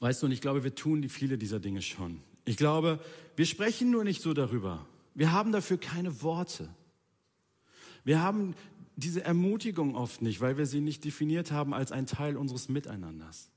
Weißt 0.00 0.22
du, 0.22 0.26
und 0.26 0.32
ich 0.32 0.40
glaube, 0.40 0.64
wir 0.64 0.74
tun 0.74 1.02
die 1.02 1.08
viele 1.08 1.38
dieser 1.38 1.60
Dinge 1.60 1.82
schon. 1.82 2.20
Ich 2.46 2.56
glaube, 2.56 2.98
wir 3.36 3.46
sprechen 3.46 3.92
nur 3.92 4.02
nicht 4.02 4.22
so 4.22 4.34
darüber. 4.34 4.84
Wir 5.14 5.30
haben 5.30 5.52
dafür 5.52 5.78
keine 5.78 6.20
Worte. 6.22 6.68
Wir 8.04 8.22
haben 8.22 8.54
diese 8.96 9.24
Ermutigung 9.24 9.96
oft 9.96 10.22
nicht, 10.22 10.40
weil 10.40 10.56
wir 10.56 10.66
sie 10.66 10.80
nicht 10.80 11.04
definiert 11.04 11.50
haben 11.50 11.74
als 11.74 11.90
ein 11.90 12.06
Teil 12.06 12.36
unseres 12.36 12.68
Miteinanders. 12.68 13.50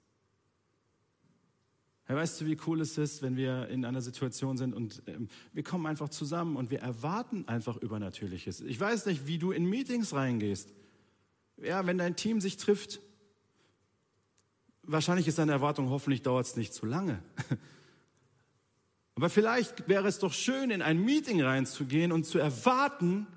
Hey, 2.06 2.16
weißt 2.16 2.40
du, 2.40 2.46
wie 2.46 2.58
cool 2.66 2.80
es 2.80 2.98
ist, 2.98 3.22
wenn 3.22 3.36
wir 3.36 3.68
in 3.68 3.84
einer 3.84 4.02
Situation 4.02 4.58
sind 4.58 4.74
und 4.74 5.04
ähm, 5.08 5.28
wir 5.52 5.64
kommen 5.64 5.86
einfach 5.86 6.08
zusammen 6.08 6.56
und 6.56 6.72
wir 6.72 6.80
erwarten 6.80 7.46
einfach 7.50 7.76
Übernatürliches. 7.76 8.62
Ich 8.62 8.80
weiß 8.80 9.08
nicht, 9.08 9.28
wie 9.28 9.38
du 9.38 9.52
in 9.52 9.66
Meetings 9.66 10.14
reingehst. 10.14 10.74
Ja, 11.58 11.86
wenn 11.86 11.98
dein 11.98 12.16
Team 12.16 12.40
sich 12.40 12.56
trifft, 12.56 13.02
wahrscheinlich 14.84 15.28
ist 15.28 15.38
deine 15.38 15.52
Erwartung, 15.52 15.90
hoffentlich 15.90 16.22
dauert 16.22 16.46
es 16.46 16.56
nicht 16.56 16.74
zu 16.74 16.86
lange. 16.86 17.22
Aber 19.16 19.30
vielleicht 19.30 19.90
wäre 19.90 20.08
es 20.08 20.20
doch 20.20 20.32
schön, 20.32 20.72
in 20.72 20.82
ein 20.82 21.04
Meeting 21.04 21.42
reinzugehen 21.42 22.14
und 22.14 22.26
zu 22.26 22.40
erwarten, 22.40 23.28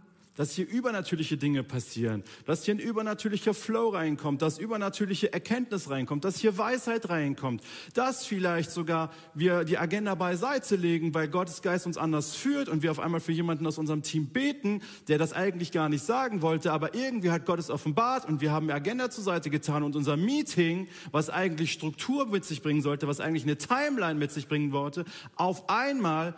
dass 0.40 0.52
hier 0.52 0.66
übernatürliche 0.66 1.36
Dinge 1.36 1.62
passieren, 1.62 2.24
dass 2.46 2.64
hier 2.64 2.74
ein 2.74 2.78
übernatürlicher 2.78 3.52
Flow 3.52 3.90
reinkommt, 3.90 4.40
dass 4.40 4.56
übernatürliche 4.56 5.34
Erkenntnis 5.34 5.90
reinkommt, 5.90 6.24
dass 6.24 6.38
hier 6.38 6.56
Weisheit 6.56 7.10
reinkommt, 7.10 7.62
dass 7.92 8.24
vielleicht 8.24 8.70
sogar 8.70 9.12
wir 9.34 9.64
die 9.64 9.76
Agenda 9.76 10.14
beiseite 10.14 10.76
legen, 10.76 11.12
weil 11.12 11.28
Gottes 11.28 11.60
Geist 11.60 11.84
uns 11.84 11.98
anders 11.98 12.34
führt 12.34 12.70
und 12.70 12.82
wir 12.82 12.90
auf 12.90 13.00
einmal 13.00 13.20
für 13.20 13.32
jemanden 13.32 13.66
aus 13.66 13.76
unserem 13.76 14.00
Team 14.00 14.28
beten, 14.28 14.80
der 15.08 15.18
das 15.18 15.34
eigentlich 15.34 15.72
gar 15.72 15.90
nicht 15.90 16.06
sagen 16.06 16.40
wollte, 16.40 16.72
aber 16.72 16.94
irgendwie 16.94 17.30
hat 17.30 17.44
Gott 17.44 17.58
es 17.58 17.68
offenbart 17.68 18.26
und 18.26 18.40
wir 18.40 18.50
haben 18.50 18.68
die 18.68 18.72
Agenda 18.72 19.10
zur 19.10 19.24
Seite 19.24 19.50
getan 19.50 19.82
und 19.82 19.94
unser 19.94 20.16
Meeting, 20.16 20.88
was 21.10 21.28
eigentlich 21.28 21.70
Struktur 21.70 22.28
mit 22.28 22.46
sich 22.46 22.62
bringen 22.62 22.80
sollte, 22.80 23.06
was 23.06 23.20
eigentlich 23.20 23.42
eine 23.42 23.58
Timeline 23.58 24.18
mit 24.18 24.32
sich 24.32 24.48
bringen 24.48 24.72
wollte, 24.72 25.04
auf 25.36 25.68
einmal 25.68 26.34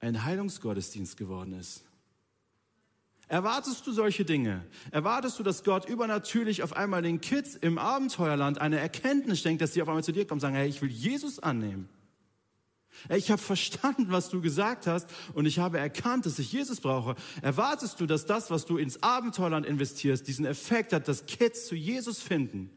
ein 0.00 0.24
Heilungsgottesdienst 0.24 1.16
geworden 1.16 1.52
ist. 1.52 1.84
Erwartest 3.28 3.86
du 3.86 3.92
solche 3.92 4.24
Dinge? 4.24 4.64
Erwartest 4.90 5.38
du, 5.38 5.42
dass 5.42 5.62
Gott 5.62 5.86
übernatürlich 5.86 6.62
auf 6.62 6.74
einmal 6.74 7.02
den 7.02 7.20
Kids 7.20 7.54
im 7.54 7.76
Abenteuerland 7.76 8.58
eine 8.58 8.78
Erkenntnis 8.78 9.40
schenkt, 9.40 9.60
dass 9.60 9.74
sie 9.74 9.82
auf 9.82 9.88
einmal 9.88 10.02
zu 10.02 10.12
dir 10.12 10.26
kommen 10.26 10.36
und 10.36 10.40
sagen, 10.40 10.56
hey, 10.56 10.68
ich 10.68 10.80
will 10.80 10.88
Jesus 10.88 11.38
annehmen? 11.38 11.90
Ich 13.10 13.30
habe 13.30 13.40
verstanden, 13.40 14.06
was 14.08 14.30
du 14.30 14.40
gesagt 14.40 14.86
hast 14.86 15.08
und 15.34 15.46
ich 15.46 15.58
habe 15.58 15.78
erkannt, 15.78 16.26
dass 16.26 16.38
ich 16.38 16.52
Jesus 16.52 16.80
brauche. 16.80 17.14
Erwartest 17.42 18.00
du, 18.00 18.06
dass 18.06 18.26
das, 18.26 18.50
was 18.50 18.64
du 18.64 18.78
ins 18.78 19.02
Abenteuerland 19.02 19.66
investierst, 19.66 20.26
diesen 20.26 20.46
Effekt 20.46 20.92
hat, 20.92 21.06
dass 21.06 21.26
Kids 21.26 21.66
zu 21.66 21.76
Jesus 21.76 22.20
finden? 22.20 22.70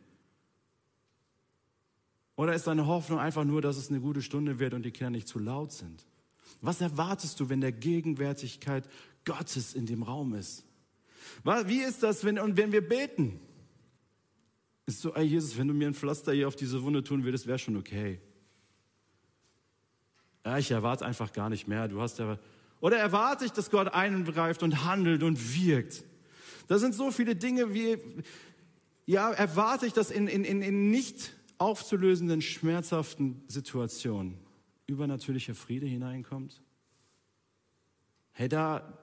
Oder 2.35 2.53
ist 2.53 2.67
deine 2.67 2.87
Hoffnung 2.87 3.19
einfach 3.19 3.45
nur, 3.45 3.61
dass 3.61 3.77
es 3.77 3.89
eine 3.89 4.01
gute 4.01 4.21
Stunde 4.21 4.59
wird 4.59 4.73
und 4.73 4.83
die 4.83 4.91
Kinder 4.91 5.11
nicht 5.11 5.27
zu 5.27 5.39
laut 5.39 5.71
sind? 5.71 6.05
Was 6.61 6.81
erwartest 6.81 7.39
du, 7.39 7.49
wenn 7.49 7.61
der 7.61 7.71
Gegenwärtigkeit 7.71 8.87
Gottes 9.25 9.73
in 9.73 9.86
dem 9.86 10.03
Raum 10.03 10.34
ist. 10.34 10.65
Wie 11.43 11.81
ist 11.81 12.03
das, 12.03 12.23
wenn, 12.23 12.39
und 12.39 12.57
wenn 12.57 12.71
wir 12.71 12.88
beten? 12.88 13.39
Ist 14.86 15.01
so, 15.01 15.13
ey 15.13 15.25
Jesus, 15.25 15.57
wenn 15.57 15.67
du 15.67 15.73
mir 15.73 15.88
ein 15.88 15.93
Pflaster 15.93 16.34
hier 16.34 16.47
auf 16.47 16.55
diese 16.55 16.84
Wunde 16.84 17.03
tun 17.03 17.23
würdest, 17.23 17.47
wäre 17.47 17.60
schon 17.60 17.77
okay. 17.77 18.19
Ja, 20.45 20.57
ich 20.57 20.71
erwarte 20.71 21.05
einfach 21.05 21.34
gar 21.34 21.49
nicht 21.49 21.67
mehr. 21.67 21.88
Du 21.88 22.01
hast 22.01 22.19
ja, 22.19 22.39
oder 22.79 22.97
erwarte 22.97 23.45
ich, 23.45 23.51
dass 23.51 23.69
Gott 23.69 23.89
eingreift 23.93 24.63
und 24.63 24.84
handelt 24.86 25.23
und 25.23 25.55
wirkt? 25.55 26.03
Da 26.67 26.79
sind 26.79 26.95
so 26.95 27.12
viele 27.12 27.36
Dinge, 27.36 27.73
wie, 27.73 27.97
ja, 29.05 29.31
erwarte 29.31 29.86
ich, 29.86 29.93
dass 29.93 30.10
in, 30.10 30.27
in, 30.27 30.43
in, 30.43 30.62
in 30.62 30.89
nicht 30.89 31.34
aufzulösenden, 31.57 32.41
schmerzhaften 32.41 33.43
Situationen 33.47 34.39
übernatürlicher 34.88 35.53
Friede 35.53 35.86
hineinkommt? 35.86 36.62
Hey, 38.31 38.49
da, 38.49 38.97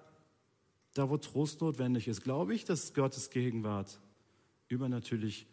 da 0.98 1.08
wo 1.08 1.16
Trost 1.16 1.60
notwendig 1.60 2.08
ist, 2.08 2.22
glaube 2.22 2.56
ich, 2.56 2.64
dass 2.64 2.92
Gottes 2.92 3.30
Gegenwart 3.30 4.00
übernatürlich 4.66 5.46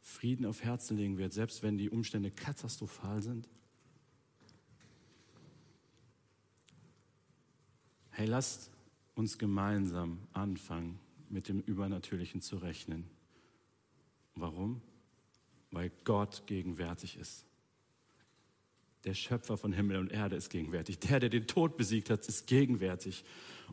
Frieden 0.00 0.46
auf 0.46 0.64
Herzen 0.64 0.96
legen 0.96 1.18
wird, 1.18 1.34
selbst 1.34 1.62
wenn 1.62 1.76
die 1.76 1.90
Umstände 1.90 2.30
katastrophal 2.30 3.20
sind. 3.20 3.46
Hey, 8.12 8.26
lasst 8.26 8.70
uns 9.14 9.36
gemeinsam 9.36 10.20
anfangen, 10.32 10.98
mit 11.28 11.48
dem 11.48 11.60
Übernatürlichen 11.60 12.40
zu 12.40 12.56
rechnen. 12.56 13.04
Warum? 14.36 14.80
Weil 15.70 15.92
Gott 16.04 16.44
gegenwärtig 16.46 17.18
ist. 17.18 17.44
Der 19.04 19.14
Schöpfer 19.14 19.56
von 19.56 19.72
Himmel 19.72 19.98
und 19.98 20.12
Erde 20.12 20.36
ist 20.36 20.50
gegenwärtig. 20.50 20.98
Der, 20.98 21.20
der 21.20 21.28
den 21.28 21.46
Tod 21.46 21.76
besiegt 21.76 22.10
hat, 22.10 22.26
ist 22.26 22.46
gegenwärtig. 22.46 23.24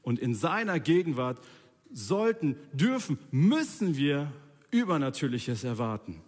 Und 0.01 0.19
in 0.19 0.35
seiner 0.35 0.79
Gegenwart 0.79 1.43
sollten, 1.91 2.55
dürfen, 2.73 3.17
müssen 3.31 3.97
wir 3.97 4.31
Übernatürliches 4.71 5.63
erwarten. 5.63 6.21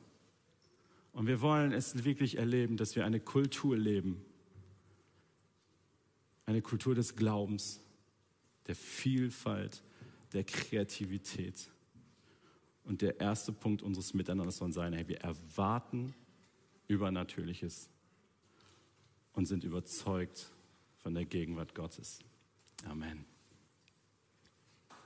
Und 1.14 1.28
wir 1.28 1.42
wollen 1.42 1.72
es 1.74 2.04
wirklich 2.04 2.38
erleben, 2.38 2.78
dass 2.78 2.96
wir 2.96 3.06
eine 3.06 3.20
Kultur 3.20 3.76
leben. 3.76 4.24
Eine 6.46 6.62
Kultur 6.62 6.96
des 6.96 7.16
Glaubens, 7.16 7.82
der 8.68 8.76
Vielfalt, 8.76 9.84
der 10.34 10.44
Kreativität. 10.44 11.70
Und 12.84 13.02
der 13.02 13.20
erste 13.20 13.52
Punkt 13.52 13.82
unseres 13.82 14.14
Miteinanders 14.14 14.58
soll 14.58 14.72
sein, 14.72 14.94
hey, 14.94 15.08
wir 15.08 15.20
erwarten 15.20 16.14
Übernatürliches 16.88 17.90
und 19.38 19.46
sind 19.46 19.64
überzeugt 19.64 20.52
von 20.98 21.14
der 21.14 21.24
Gegenwart 21.24 21.76
Gottes. 21.76 22.20
Amen. 22.86 23.37